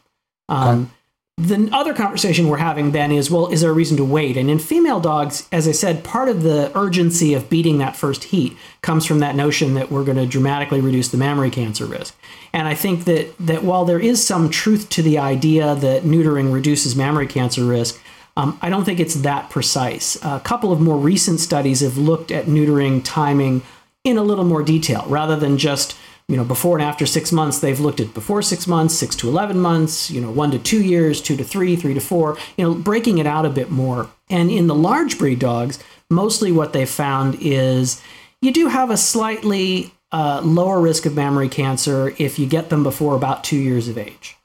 Um, 0.50 0.84
okay. 0.84 0.91
The 1.39 1.69
other 1.71 1.93
conversation 1.93 2.47
we're 2.47 2.58
having 2.58 2.93
then 2.93 3.12
is 3.12 3.30
well, 3.30 3.45
is 3.47 3.62
there 3.62 3.69
a 3.69 3.73
reason 3.73 3.95
to 3.97 4.04
wait? 4.04 4.38
And 4.38 4.50
in 4.50 4.58
female 4.58 5.00
dogs, 5.00 5.47
as 5.52 5.67
I 5.67 5.71
said, 5.71 6.04
part 6.04 6.30
of 6.30 6.41
the 6.41 6.76
urgency 6.76 7.36
of 7.36 7.47
beating 7.47 7.78
that 7.78 7.95
first 7.95 8.23
heat 8.26 8.58
comes 8.82 9.06
from 9.06 9.19
that 9.19 9.36
notion 9.36 9.76
that 9.76 9.91
we're 9.91 10.04
going 10.04 10.17
to 10.17 10.26
dramatically 10.26 10.82
reduce 10.82 11.10
the 11.10 11.17
mammary 11.17 11.52
cancer 11.52 11.86
risk. 11.86 12.17
And 12.54 12.67
I 12.67 12.73
think 12.73 13.06
that, 13.06 13.38
that 13.38 13.63
while 13.63 13.86
there 13.86 14.00
is 14.00 14.26
some 14.26 14.50
truth 14.50 14.89
to 14.89 15.04
the 15.04 15.19
idea 15.19 15.76
that 15.76 16.02
neutering 16.02 16.52
reduces 16.52 16.95
mammary 16.95 17.28
cancer 17.28 17.63
risk, 17.65 18.02
um, 18.36 18.58
I 18.63 18.71
don't 18.71 18.84
think 18.84 19.00
it's 19.00 19.15
that 19.15 19.52
precise. 19.52 20.17
A 20.23 20.39
couple 20.43 20.71
of 20.71 20.82
more 20.82 20.97
recent 20.97 21.39
studies 21.39 21.82
have 21.82 22.00
looked 22.00 22.32
at 22.32 22.45
neutering 22.45 23.04
timing 23.04 23.62
in 24.04 24.17
a 24.17 24.23
little 24.23 24.45
more 24.45 24.63
detail 24.63 25.06
rather 25.08 25.36
than 25.36 25.60
just 25.60 25.95
you 26.28 26.36
know, 26.36 26.44
before 26.44 26.78
and 26.78 26.86
after 26.86 27.06
six 27.06 27.32
months, 27.32 27.60
they've 27.60 27.80
looked 27.80 28.02
at 28.02 28.13
before 28.13 28.42
six 28.42 28.68
months, 28.68 28.94
six 28.94 29.16
to 29.16 29.30
11 29.30 29.58
months, 29.58 30.12
you 30.12 30.20
know, 30.20 30.30
one 30.30 30.52
to 30.52 30.60
two 30.60 30.84
years, 30.84 31.22
two 31.22 31.38
to 31.38 31.44
three, 31.44 31.76
three 31.76 31.94
to 31.94 32.02
four, 32.02 32.38
you 32.58 32.66
know, 32.66 32.74
breaking 32.74 33.18
it 33.18 33.26
out 33.26 33.46
a 33.46 33.50
bit 33.50 33.72
more. 33.72 34.10
And 34.30 34.52
in 34.52 34.68
the 34.68 34.76
large 34.76 35.18
breed 35.18 35.40
dogs, 35.40 35.80
mostly 36.10 36.52
what 36.52 36.74
they've 36.74 36.90
found 36.90 37.38
is 37.40 38.02
you 38.42 38.52
do 38.52 38.68
have 38.68 38.90
a 38.90 38.98
slightly 38.98 39.94
uh, 40.12 40.42
lower 40.44 40.82
risk 40.82 41.06
of 41.06 41.16
mammary 41.16 41.50
cancer 41.50 42.13
if 42.18 42.38
you 42.38 42.46
get 42.46 42.70
them 42.70 42.84
before 42.84 43.16
about 43.16 43.46
two 43.46 43.58
years 43.58 43.88
of 43.88 43.98
age. 43.98 44.36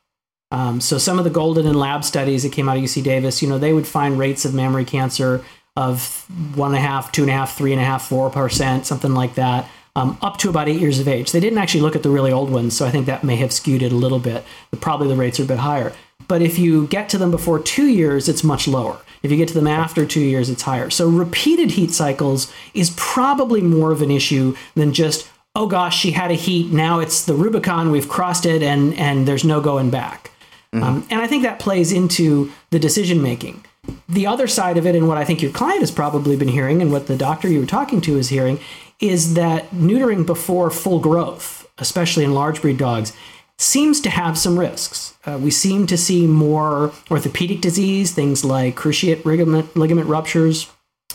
Um, 0.52 0.80
so 0.80 0.98
some 0.98 1.18
of 1.18 1.24
the 1.24 1.30
Golden 1.30 1.66
and 1.66 1.76
Lab 1.76 2.04
studies 2.04 2.44
that 2.44 2.52
came 2.52 2.68
out 2.68 2.76
of 2.76 2.82
UC 2.82 3.02
Davis, 3.02 3.42
you 3.42 3.48
know, 3.48 3.58
they 3.58 3.72
would 3.72 3.86
find 3.86 4.18
rates 4.18 4.44
of 4.44 4.54
mammary 4.54 4.84
cancer 4.84 5.44
of 5.74 6.26
one 6.54 6.74
and 6.74 6.78
a 6.78 6.86
half, 6.86 7.10
two 7.10 7.22
and 7.22 7.30
a 7.30 7.34
half, 7.34 7.56
three 7.56 7.72
and 7.72 7.80
a 7.80 7.84
half, 7.84 8.06
four 8.06 8.28
percent, 8.30 8.86
something 8.86 9.14
like 9.14 9.34
that 9.34 9.68
um, 9.94 10.16
up 10.22 10.38
to 10.38 10.48
about 10.48 10.68
eight 10.68 10.80
years 10.80 10.98
of 10.98 11.08
age. 11.08 11.32
They 11.32 11.40
didn't 11.40 11.58
actually 11.58 11.82
look 11.82 11.96
at 11.96 12.02
the 12.02 12.10
really 12.10 12.32
old 12.32 12.50
ones, 12.50 12.76
so 12.76 12.86
I 12.86 12.90
think 12.90 13.06
that 13.06 13.24
may 13.24 13.36
have 13.36 13.52
skewed 13.52 13.82
it 13.82 13.92
a 13.92 13.96
little 13.96 14.18
bit. 14.18 14.44
But 14.70 14.80
probably 14.80 15.08
the 15.08 15.16
rates 15.16 15.38
are 15.38 15.44
a 15.44 15.46
bit 15.46 15.58
higher. 15.58 15.92
But 16.28 16.42
if 16.42 16.58
you 16.58 16.86
get 16.86 17.08
to 17.10 17.18
them 17.18 17.30
before 17.30 17.58
two 17.58 17.86
years, 17.86 18.28
it's 18.28 18.44
much 18.44 18.66
lower. 18.66 18.98
If 19.22 19.30
you 19.30 19.36
get 19.36 19.48
to 19.48 19.54
them 19.54 19.66
after 19.66 20.04
two 20.06 20.20
years, 20.20 20.48
it's 20.48 20.62
higher. 20.62 20.90
So 20.90 21.08
repeated 21.08 21.72
heat 21.72 21.92
cycles 21.92 22.52
is 22.74 22.92
probably 22.96 23.60
more 23.60 23.92
of 23.92 24.02
an 24.02 24.10
issue 24.10 24.56
than 24.74 24.92
just, 24.92 25.28
oh 25.54 25.66
gosh, 25.66 25.98
she 25.98 26.12
had 26.12 26.30
a 26.30 26.34
heat. 26.34 26.72
Now 26.72 26.98
it's 26.98 27.24
the 27.24 27.34
Rubicon. 27.34 27.90
We've 27.90 28.08
crossed 28.08 28.46
it, 28.46 28.62
and 28.62 28.94
and 28.94 29.28
there's 29.28 29.44
no 29.44 29.60
going 29.60 29.90
back. 29.90 30.30
Mm-hmm. 30.74 30.84
Um, 30.84 31.06
and 31.10 31.20
I 31.20 31.26
think 31.26 31.42
that 31.42 31.58
plays 31.58 31.92
into 31.92 32.50
the 32.70 32.78
decision 32.78 33.22
making. 33.22 33.64
The 34.08 34.26
other 34.26 34.46
side 34.46 34.78
of 34.78 34.86
it, 34.86 34.94
and 34.94 35.08
what 35.08 35.18
I 35.18 35.24
think 35.24 35.42
your 35.42 35.52
client 35.52 35.80
has 35.80 35.90
probably 35.90 36.36
been 36.36 36.48
hearing, 36.48 36.80
and 36.80 36.90
what 36.90 37.08
the 37.08 37.16
doctor 37.16 37.48
you 37.48 37.60
were 37.60 37.66
talking 37.66 38.00
to 38.02 38.16
is 38.16 38.28
hearing, 38.28 38.58
is 39.02 39.34
that 39.34 39.70
neutering 39.72 40.24
before 40.24 40.70
full 40.70 41.00
growth, 41.00 41.68
especially 41.78 42.24
in 42.24 42.32
large 42.32 42.62
breed 42.62 42.78
dogs, 42.78 43.12
seems 43.58 44.00
to 44.00 44.10
have 44.10 44.38
some 44.38 44.58
risks. 44.58 45.14
Uh, 45.26 45.38
we 45.40 45.50
seem 45.50 45.86
to 45.88 45.96
see 45.96 46.26
more 46.26 46.92
orthopedic 47.10 47.60
disease, 47.60 48.12
things 48.12 48.44
like 48.44 48.76
cruciate 48.76 49.24
ligament, 49.24 49.76
ligament 49.76 50.08
ruptures. 50.08 50.70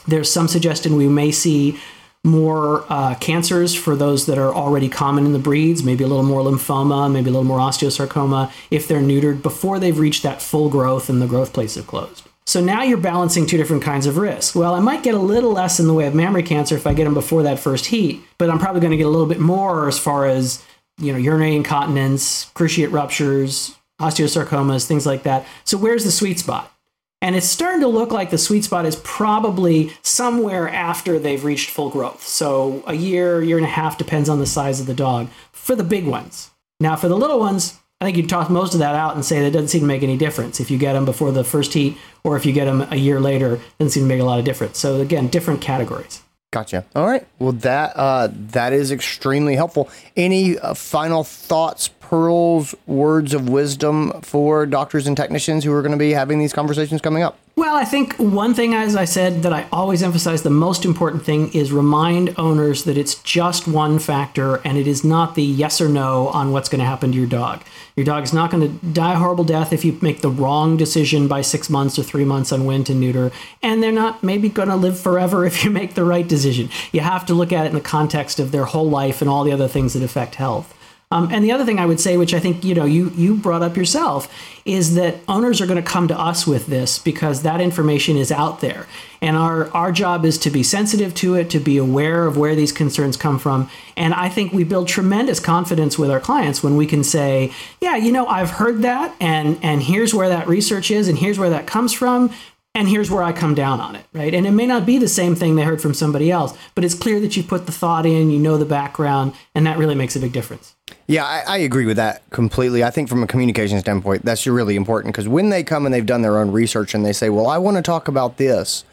There's 0.08 0.32
some 0.32 0.47
suggestion 0.47 0.95
we 0.95 1.08
may 1.08 1.32
see 1.32 1.80
more 2.23 2.86
uh, 2.89 3.15
cancers 3.15 3.73
for 3.73 3.95
those 3.95 4.26
that 4.26 4.38
are 4.38 4.54
already 4.54 4.89
common 4.89 5.26
in 5.26 5.34
the 5.34 5.39
breeds, 5.39 5.84
maybe 5.84 6.04
a 6.04 6.08
little 6.08 6.23
more 6.23 6.41
lymphoma, 6.41 7.12
maybe 7.12 7.30
a 7.30 7.34
little 7.34 7.43
more 7.43 7.60
osteosarcoma, 7.60 8.52
if 8.69 8.88
they're 8.88 9.02
neutered 9.02 9.41
before 9.41 9.80
they've 9.80 9.97
reached 9.97 10.23
that 10.23 10.41
full 10.41 10.69
growth 10.69 11.10
and 11.10 11.21
the 11.21 11.28
growth 11.28 11.54
plates 11.54 11.76
have 11.76 11.88
closed. 11.88 12.27
So 12.48 12.62
now 12.62 12.82
you're 12.82 12.98
balancing 12.98 13.46
two 13.46 13.58
different 13.58 13.84
kinds 13.84 14.06
of 14.06 14.16
risk. 14.16 14.56
Well, 14.56 14.74
I 14.74 14.80
might 14.80 15.04
get 15.04 15.14
a 15.14 15.20
little 15.20 15.52
less 15.52 15.82
in 15.82 15.88
the 15.88 15.94
way 15.94 16.08
of 16.08 16.16
mammary 16.16 16.44
cancer 16.44 16.78
if 16.78 16.88
I 16.88 16.94
get 16.94 17.04
them 17.04 17.14
before 17.14 17.44
that 17.44 17.60
first 17.60 17.88
heat, 17.88 18.24
but 18.38 18.50
I'm 18.50 18.58
probably 18.58 18.80
going 18.80 18.92
to 18.92 18.98
get 18.98 19.06
a 19.06 19.10
little 19.10 19.28
bit 19.28 19.42
more 19.42 19.90
as 19.90 20.00
far 20.00 20.26
as, 20.26 20.64
you 20.98 21.12
know, 21.12 21.18
urinary 21.18 21.58
incontinence, 21.58 22.50
cruciate 22.52 22.94
ruptures, 22.94 23.76
osteosarcomas, 24.00 24.88
things 24.88 25.06
like 25.06 25.24
that. 25.24 25.46
So 25.66 25.78
where's 25.78 26.06
the 26.06 26.12
sweet 26.12 26.40
spot? 26.40 26.72
And 27.22 27.36
it's 27.36 27.50
starting 27.50 27.82
to 27.82 27.88
look 27.90 28.12
like 28.12 28.30
the 28.30 28.38
sweet 28.38 28.64
spot 28.64 28.86
is 28.86 28.96
probably 29.04 29.92
somewhere 30.02 30.70
after 30.70 31.20
they've 31.20 31.44
reached 31.44 31.70
full 31.70 31.90
growth. 31.90 32.26
So 32.26 32.82
a 32.88 32.94
year, 32.94 33.44
year 33.44 33.58
and 33.58 33.66
a 33.66 33.70
half 33.70 33.98
depends 33.98 34.30
on 34.30 34.40
the 34.40 34.46
size 34.46 34.80
of 34.80 34.86
the 34.86 34.94
dog 34.94 35.28
for 35.52 35.76
the 35.76 35.84
big 35.84 36.08
ones. 36.08 36.52
Now, 36.80 36.96
for 36.96 37.10
the 37.10 37.18
little 37.18 37.40
ones, 37.40 37.78
I 38.00 38.06
think 38.06 38.18
you'd 38.18 38.30
toss 38.30 38.48
most 38.50 38.74
of 38.76 38.80
that 38.80 38.94
out 38.94 39.16
and 39.16 39.26
say 39.26 39.40
that 39.40 39.48
it 39.48 39.52
doesn't 39.52 39.70
seem 39.70 39.82
to 39.82 39.88
make 39.88 40.04
any 40.04 40.18
difference 40.18 40.60
if 40.60 40.70
you 40.70 40.78
get 40.78 40.94
them 40.94 41.04
before 41.04 41.32
the 41.32 41.44
first 41.44 41.74
heat 41.74 41.98
or 42.24 42.38
if 42.38 42.46
you 42.46 42.54
get 42.54 42.66
them 42.66 42.86
a 42.92 42.96
year 42.96 43.20
later. 43.20 43.60
Doesn't 43.80 43.92
seem 43.92 44.04
to 44.04 44.08
make 44.08 44.22
a 44.22 44.24
lot 44.24 44.38
of 44.38 44.46
difference. 44.46 44.78
So 44.78 45.02
again, 45.02 45.30
different 45.30 45.62
categories. 45.62 46.22
Gotcha. 46.52 46.86
All 46.96 47.08
right. 47.08 47.28
Well, 47.40 47.54
that 47.54 47.94
uh, 47.96 48.30
that 48.32 48.72
is 48.72 48.92
extremely 48.92 49.56
helpful. 49.56 49.90
Any 50.16 50.60
uh, 50.60 50.76
final 50.76 51.24
thoughts, 51.24 51.90
pearls, 52.10 52.74
words 52.86 53.34
of 53.34 53.50
wisdom 53.50 54.22
for 54.22 54.65
doctors 54.65 55.08
and 55.08 55.17
technicians 55.17 55.65
who 55.65 55.74
are 55.74 55.82
going 55.82 55.91
to 55.91 55.98
be 55.98 56.12
having 56.12 56.39
these 56.39 56.54
conversations 56.54 57.02
coming 57.02 57.22
up? 57.22 57.38
Well, 57.58 57.76
I 57.76 57.86
think 57.86 58.15
one 58.17 58.54
thing, 58.54 58.76
as 58.76 58.96
I 58.96 59.06
said, 59.06 59.41
that 59.41 59.52
I 59.52 59.67
always 59.74 60.04
emphasize 60.04 60.43
the 60.43 60.50
most 60.52 60.86
important 60.86 61.26
thing 61.26 61.52
is 61.54 61.72
remind 61.72 62.36
owners 62.38 62.84
that 62.84 62.98
it's 62.98 63.15
just 63.24 63.67
one 63.67 63.98
factor 63.98 64.58
and 64.58 64.78
it 64.78 64.88
is 64.88 65.04
not 65.04 65.36
the 65.36 65.43
yes 65.43 65.82
or 65.82 65.89
no 65.89 66.28
on 66.28 66.52
what's 66.52 66.70
going 66.70 66.80
to 66.80 66.86
happen 66.86 67.12
to 67.12 67.17
your 67.17 67.28
dog. 67.28 67.63
Your 67.96 68.06
dog 68.06 68.24
is 68.24 68.32
not 68.32 68.52
going 68.52 68.80
to 68.80 68.86
die 68.86 69.13
a 69.13 69.17
horrible 69.17 69.43
death 69.43 69.74
if 69.74 69.84
you 69.84 69.98
make 70.02 70.22
the 70.22 70.30
wrong 70.30 70.78
decision 70.78 71.28
by 71.28 71.41
six 71.41 71.67
months 71.67 71.98
or 71.98 72.04
three 72.04 72.26
months 72.26 72.52
on 72.52 72.65
when 72.65 72.84
to 72.84 72.93
neuter, 72.93 73.32
and 73.63 73.82
they're 73.82 73.91
not 73.91 74.22
maybe 74.22 74.50
going 74.50 74.70
to 74.70 74.76
live 74.76 75.00
forever 75.00 75.43
if 75.48 75.65
you 75.65 75.72
make 75.72 75.96
the 75.96 76.06
right 76.06 76.28
decision. 76.28 76.70
You 76.91 77.02
have 77.02 77.26
to 77.26 77.34
look 77.34 77.52
at 77.52 77.65
it 77.65 77.70
in 77.70 77.76
the 77.76 77.82
context 77.82 78.39
of 78.39 78.52
their 78.52 78.65
whole 78.65 78.89
life 78.89 79.20
and 79.20 79.30
all 79.30 79.43
the 79.43 79.52
other 79.52 79.67
things 79.67 79.93
that 79.93 80.04
affect 80.04 80.36
health. 80.36 80.77
Um, 81.10 81.30
and 81.32 81.41
the 81.41 81.54
other 81.54 81.63
thing 81.63 81.80
I 81.80 81.86
would 81.86 82.02
say, 82.02 82.17
which 82.17 82.34
I 82.34 82.39
think 82.39 82.65
you 82.65 82.76
know 82.76 82.84
you 82.84 83.12
you 83.12 83.36
brought 83.36 83.63
up 83.63 83.78
yourself, 83.78 84.30
is 84.65 84.96
that 84.96 85.15
owners 85.30 85.62
are 85.62 85.65
going 85.65 85.82
to 85.82 85.89
come 85.89 86.10
to 86.10 86.20
us 86.20 86.46
with 86.46 86.67
this 86.67 87.00
because 87.00 87.43
that 87.43 87.62
information 87.62 88.17
is 88.17 88.30
out 88.30 88.60
there, 88.60 88.88
and 89.22 89.38
our 89.38 89.72
our 89.72 89.93
job 89.93 90.26
is 90.26 90.38
to 90.39 90.50
be 90.50 90.63
sensitive 90.63 91.15
to 91.15 91.36
it, 91.36 91.50
to 91.52 91.62
be 91.62 91.78
aware 91.78 92.26
of 92.26 92.36
where 92.36 92.56
these 92.56 92.74
concerns 92.74 93.15
come 93.15 93.39
from. 93.39 93.70
And 93.96 94.13
I 94.13 94.28
think 94.28 94.52
we 94.52 94.65
build 94.65 94.89
tremendous 94.89 95.39
confidence 95.39 95.98
with 95.98 96.12
our 96.12 96.20
clients 96.20 96.62
when 96.62 96.76
we 96.76 96.86
can 96.86 97.06
say, 97.06 97.54
yeah, 97.80 97.96
you 97.96 98.12
know, 98.12 98.28
I've 98.28 98.52
heard 98.52 98.82
that, 98.82 99.15
and 99.22 99.58
and 99.63 99.84
here's 99.84 100.13
where 100.13 100.28
that 100.28 100.46
research 100.46 100.91
is, 100.91 101.08
and 101.08 101.17
here's 101.17 101.39
where 101.39 101.52
that 101.52 101.67
comes 101.67 101.93
from 101.93 102.32
and 102.78 102.88
here's 102.88 103.10
where 103.10 103.24
I 103.24 103.34
come 103.34 103.56
down 103.56 103.82
on 103.82 103.96
it, 103.96 104.06
right? 104.13 104.32
And 104.36 104.46
it 104.46 104.52
may 104.52 104.68
not 104.68 104.86
be 104.86 105.00
the 105.00 105.08
same 105.08 105.34
thing 105.34 105.56
they 105.56 105.63
heard 105.63 105.82
from 105.82 105.96
somebody 105.96 106.30
else, 106.30 106.56
but 106.76 106.86
it's 106.86 106.94
clear 106.94 107.20
that 107.20 107.36
you 107.36 107.42
put 107.42 107.66
the 107.66 107.72
thought 107.72 108.06
in, 108.06 108.30
you 108.30 108.38
know 108.38 108.56
the 108.56 108.66
background, 108.66 109.34
and 109.56 109.66
that 109.66 109.80
really 109.80 109.96
makes 109.96 110.16
a 110.16 110.20
big 110.20 110.32
difference. 110.32 110.76
Yeah, 111.08 111.26
I, 111.26 111.44
I 111.48 111.58
agree 111.58 111.88
with 111.88 111.98
that 111.98 112.22
completely. 112.30 112.84
I 112.84 112.92
think 112.92 113.10
from 113.10 113.24
a 113.24 113.28
communication 113.28 113.80
standpoint, 113.80 114.24
that's 114.24 114.46
really 114.46 114.76
important 114.76 115.12
because 115.12 115.28
when 115.28 115.50
they 115.50 115.63
come 115.63 115.88
and 115.88 115.94
they've 115.94 116.06
done 116.06 116.22
their 116.22 116.38
own 116.38 116.52
research 116.52 116.94
and 116.94 117.04
they 117.04 117.13
say, 117.13 117.30
"Well, 117.30 117.48
I 117.48 117.58
want 117.58 117.78
to 117.78 117.84
talk 117.84 118.08
about 118.08 118.38
this," 118.38 118.84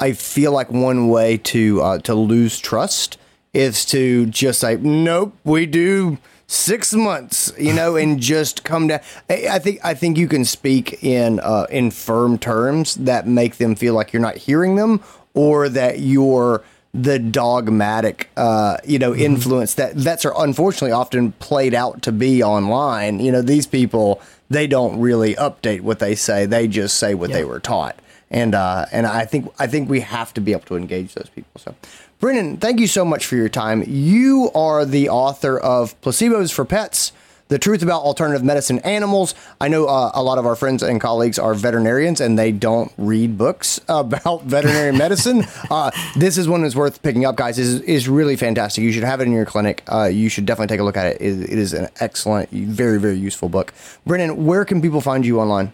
I 0.00 0.12
feel 0.12 0.52
like 0.52 0.70
one 0.70 1.08
way 1.08 1.36
to 1.36 1.82
uh, 1.82 1.98
to 1.98 2.14
lose 2.14 2.58
trust 2.58 3.18
is 3.52 3.84
to 3.86 4.24
just 4.26 4.60
say, 4.60 4.76
"Nope, 4.76 5.34
we 5.44 5.66
do." 5.66 6.16
Six 6.46 6.92
months, 6.92 7.52
you 7.58 7.72
know, 7.72 7.96
and 7.96 8.20
just 8.34 8.64
come 8.64 8.88
down. 8.88 9.00
I 9.28 9.58
think 9.58 9.80
I 9.84 9.94
think 9.94 10.16
you 10.18 10.28
can 10.28 10.44
speak 10.44 11.02
in 11.02 11.40
uh, 11.40 11.66
in 11.70 11.90
firm 11.90 12.38
terms 12.38 12.94
that 12.96 13.26
make 13.26 13.56
them 13.56 13.74
feel 13.74 13.94
like 13.94 14.12
you're 14.12 14.22
not 14.22 14.36
hearing 14.36 14.76
them, 14.76 15.02
or 15.34 15.68
that 15.68 16.00
you're 16.00 16.62
the 16.94 17.18
dogmatic, 17.18 18.30
uh, 18.36 18.78
you 18.84 18.98
know, 18.98 19.12
mm-hmm. 19.12 19.22
influence 19.22 19.74
that 19.74 19.94
vets 19.94 20.24
are 20.24 20.32
unfortunately 20.42 20.92
often 20.92 21.32
played 21.32 21.74
out 21.74 22.00
to 22.02 22.12
be 22.12 22.42
online. 22.42 23.20
You 23.20 23.32
know, 23.32 23.42
these 23.42 23.66
people 23.66 24.20
they 24.48 24.66
don't 24.66 25.00
really 25.00 25.34
update 25.34 25.80
what 25.80 25.98
they 25.98 26.14
say; 26.14 26.46
they 26.46 26.68
just 26.68 26.98
say 26.98 27.14
what 27.14 27.30
they 27.32 27.44
were 27.44 27.60
taught. 27.60 27.98
And 28.30 28.54
uh, 28.54 28.86
and 28.92 29.06
I 29.06 29.24
think 29.24 29.52
I 29.58 29.66
think 29.66 29.88
we 29.88 30.00
have 30.00 30.32
to 30.34 30.40
be 30.40 30.52
able 30.52 30.62
to 30.66 30.76
engage 30.76 31.14
those 31.14 31.28
people. 31.28 31.60
So. 31.60 31.74
Brennan, 32.18 32.56
thank 32.56 32.80
you 32.80 32.86
so 32.86 33.04
much 33.04 33.26
for 33.26 33.36
your 33.36 33.50
time. 33.50 33.84
You 33.86 34.50
are 34.54 34.86
the 34.86 35.10
author 35.10 35.58
of 35.58 36.00
Placebos 36.00 36.50
for 36.50 36.64
Pets. 36.64 37.12
The 37.48 37.58
truth 37.58 37.82
about 37.82 38.02
alternative 38.02 38.42
medicine 38.42 38.78
animals. 38.80 39.34
I 39.60 39.68
know 39.68 39.84
uh, 39.86 40.10
a 40.14 40.22
lot 40.22 40.38
of 40.38 40.46
our 40.46 40.56
friends 40.56 40.82
and 40.82 40.98
colleagues 40.98 41.38
are 41.38 41.52
veterinarians 41.54 42.20
and 42.20 42.38
they 42.38 42.52
don't 42.52 42.90
read 42.96 43.36
books 43.36 43.80
about 43.88 44.44
veterinary 44.44 44.92
medicine. 44.96 45.44
Uh, 45.70 45.90
this 46.16 46.38
is 46.38 46.48
one 46.48 46.62
that's 46.62 46.74
worth 46.74 47.02
picking 47.02 47.26
up, 47.26 47.36
guys. 47.36 47.58
is 47.58 47.82
is 47.82 48.08
really 48.08 48.34
fantastic. 48.34 48.82
You 48.82 48.92
should 48.92 49.04
have 49.04 49.20
it 49.20 49.24
in 49.24 49.32
your 49.32 49.44
clinic. 49.44 49.82
Uh, 49.86 50.04
you 50.04 50.30
should 50.30 50.46
definitely 50.46 50.74
take 50.74 50.80
a 50.80 50.84
look 50.84 50.96
at 50.96 51.06
it. 51.06 51.20
it. 51.20 51.50
It 51.50 51.58
is 51.58 51.74
an 51.74 51.88
excellent, 52.00 52.48
very, 52.50 52.98
very 52.98 53.16
useful 53.16 53.50
book. 53.50 53.74
Brennan, 54.06 54.46
where 54.46 54.64
can 54.64 54.80
people 54.80 55.02
find 55.02 55.24
you 55.24 55.38
online? 55.38 55.72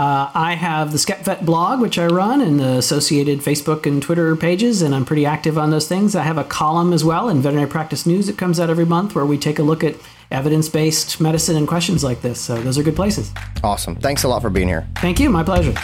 Uh, 0.00 0.30
I 0.32 0.54
have 0.54 0.92
the 0.92 0.96
SkeptVet 0.96 1.44
blog, 1.44 1.78
which 1.78 1.98
I 1.98 2.06
run, 2.06 2.40
and 2.40 2.58
the 2.58 2.78
associated 2.78 3.40
Facebook 3.40 3.84
and 3.84 4.00
Twitter 4.00 4.34
pages, 4.34 4.80
and 4.80 4.94
I'm 4.94 5.04
pretty 5.04 5.26
active 5.26 5.58
on 5.58 5.70
those 5.70 5.86
things. 5.86 6.16
I 6.16 6.22
have 6.22 6.38
a 6.38 6.44
column 6.44 6.94
as 6.94 7.04
well 7.04 7.28
in 7.28 7.42
Veterinary 7.42 7.68
Practice 7.68 8.06
News 8.06 8.26
that 8.26 8.38
comes 8.38 8.58
out 8.58 8.70
every 8.70 8.86
month 8.86 9.14
where 9.14 9.26
we 9.26 9.36
take 9.36 9.58
a 9.58 9.62
look 9.62 9.84
at 9.84 9.96
evidence 10.30 10.70
based 10.70 11.20
medicine 11.20 11.54
and 11.54 11.68
questions 11.68 12.02
like 12.02 12.22
this. 12.22 12.40
So 12.40 12.58
those 12.62 12.78
are 12.78 12.82
good 12.82 12.96
places. 12.96 13.30
Awesome. 13.62 13.94
Thanks 13.94 14.22
a 14.24 14.28
lot 14.28 14.40
for 14.40 14.48
being 14.48 14.68
here. 14.68 14.88
Thank 14.96 15.20
you. 15.20 15.28
My 15.28 15.44
pleasure. 15.44 15.74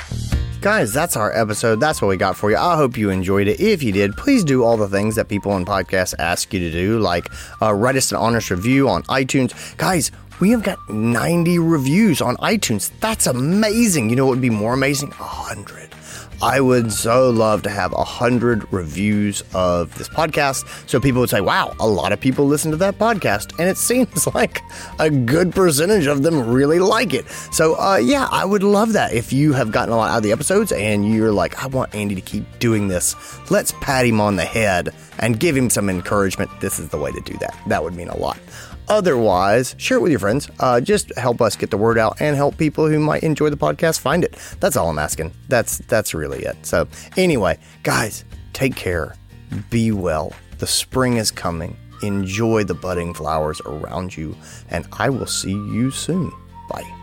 Guys, 0.62 0.94
that's 0.94 1.14
our 1.14 1.30
episode. 1.36 1.78
That's 1.78 2.00
what 2.00 2.08
we 2.08 2.16
got 2.16 2.36
for 2.36 2.50
you. 2.50 2.56
I 2.56 2.76
hope 2.76 2.96
you 2.96 3.10
enjoyed 3.10 3.46
it. 3.46 3.60
If 3.60 3.82
you 3.82 3.92
did, 3.92 4.16
please 4.16 4.42
do 4.42 4.64
all 4.64 4.78
the 4.78 4.88
things 4.88 5.14
that 5.16 5.28
people 5.28 5.54
in 5.58 5.66
podcasts 5.66 6.14
ask 6.18 6.54
you 6.54 6.60
to 6.60 6.70
do, 6.70 6.98
like 6.98 7.28
uh, 7.60 7.74
write 7.74 7.96
us 7.96 8.10
an 8.12 8.16
honest 8.16 8.50
review 8.50 8.88
on 8.88 9.02
iTunes. 9.04 9.76
Guys, 9.76 10.10
we 10.40 10.50
have 10.50 10.62
got 10.62 10.78
90 10.90 11.58
reviews 11.58 12.20
on 12.20 12.36
iTunes. 12.36 12.90
That's 13.00 13.26
amazing. 13.26 14.10
You 14.10 14.16
know 14.16 14.26
what 14.26 14.32
would 14.32 14.42
be 14.42 14.50
more 14.50 14.74
amazing? 14.74 15.10
100. 15.10 15.94
I 16.42 16.60
would 16.60 16.92
so 16.92 17.30
love 17.30 17.62
to 17.62 17.70
have 17.70 17.92
100 17.92 18.70
reviews 18.70 19.42
of 19.54 19.96
this 19.96 20.10
podcast 20.10 20.66
so 20.86 21.00
people 21.00 21.20
would 21.20 21.30
say, 21.30 21.40
wow, 21.40 21.74
a 21.80 21.88
lot 21.88 22.12
of 22.12 22.20
people 22.20 22.46
listen 22.46 22.70
to 22.72 22.76
that 22.76 22.98
podcast. 22.98 23.58
And 23.58 23.70
it 23.70 23.76
seems 23.78 24.26
like 24.34 24.60
a 24.98 25.08
good 25.08 25.54
percentage 25.54 26.06
of 26.06 26.22
them 26.22 26.46
really 26.46 26.78
like 26.78 27.14
it. 27.14 27.26
So, 27.52 27.80
uh, 27.80 27.96
yeah, 27.96 28.28
I 28.30 28.44
would 28.44 28.62
love 28.62 28.92
that. 28.92 29.14
If 29.14 29.32
you 29.32 29.54
have 29.54 29.72
gotten 29.72 29.94
a 29.94 29.96
lot 29.96 30.10
out 30.10 30.18
of 30.18 30.22
the 30.22 30.32
episodes 30.32 30.72
and 30.72 31.10
you're 31.10 31.32
like, 31.32 31.62
I 31.62 31.68
want 31.68 31.94
Andy 31.94 32.14
to 32.14 32.20
keep 32.20 32.58
doing 32.58 32.88
this, 32.88 33.16
let's 33.50 33.72
pat 33.80 34.04
him 34.04 34.20
on 34.20 34.36
the 34.36 34.44
head 34.44 34.90
and 35.18 35.40
give 35.40 35.56
him 35.56 35.70
some 35.70 35.88
encouragement. 35.88 36.50
This 36.60 36.78
is 36.78 36.90
the 36.90 36.98
way 36.98 37.12
to 37.12 37.20
do 37.22 37.32
that. 37.38 37.56
That 37.68 37.82
would 37.82 37.94
mean 37.94 38.08
a 38.08 38.16
lot. 38.18 38.38
Otherwise, 38.88 39.74
share 39.78 39.98
it 39.98 40.00
with 40.00 40.12
your 40.12 40.20
friends. 40.20 40.48
Uh, 40.60 40.80
just 40.80 41.16
help 41.16 41.40
us 41.40 41.56
get 41.56 41.70
the 41.70 41.76
word 41.76 41.98
out 41.98 42.20
and 42.20 42.36
help 42.36 42.56
people 42.56 42.88
who 42.88 42.98
might 42.98 43.22
enjoy 43.22 43.50
the 43.50 43.56
podcast 43.56 44.00
find 44.00 44.24
it. 44.24 44.36
That's 44.60 44.76
all 44.76 44.88
I'm 44.88 44.98
asking. 44.98 45.32
That's 45.48 45.78
that's 45.78 46.14
really 46.14 46.44
it. 46.44 46.56
So 46.62 46.88
anyway, 47.16 47.58
guys, 47.82 48.24
take 48.52 48.76
care. 48.76 49.14
Be 49.70 49.92
well. 49.92 50.32
The 50.58 50.66
spring 50.66 51.16
is 51.16 51.30
coming. 51.30 51.76
Enjoy 52.02 52.64
the 52.64 52.74
budding 52.74 53.14
flowers 53.14 53.60
around 53.62 54.16
you, 54.16 54.36
and 54.70 54.86
I 54.92 55.10
will 55.10 55.26
see 55.26 55.50
you 55.50 55.90
soon. 55.90 56.30
Bye. 56.68 56.95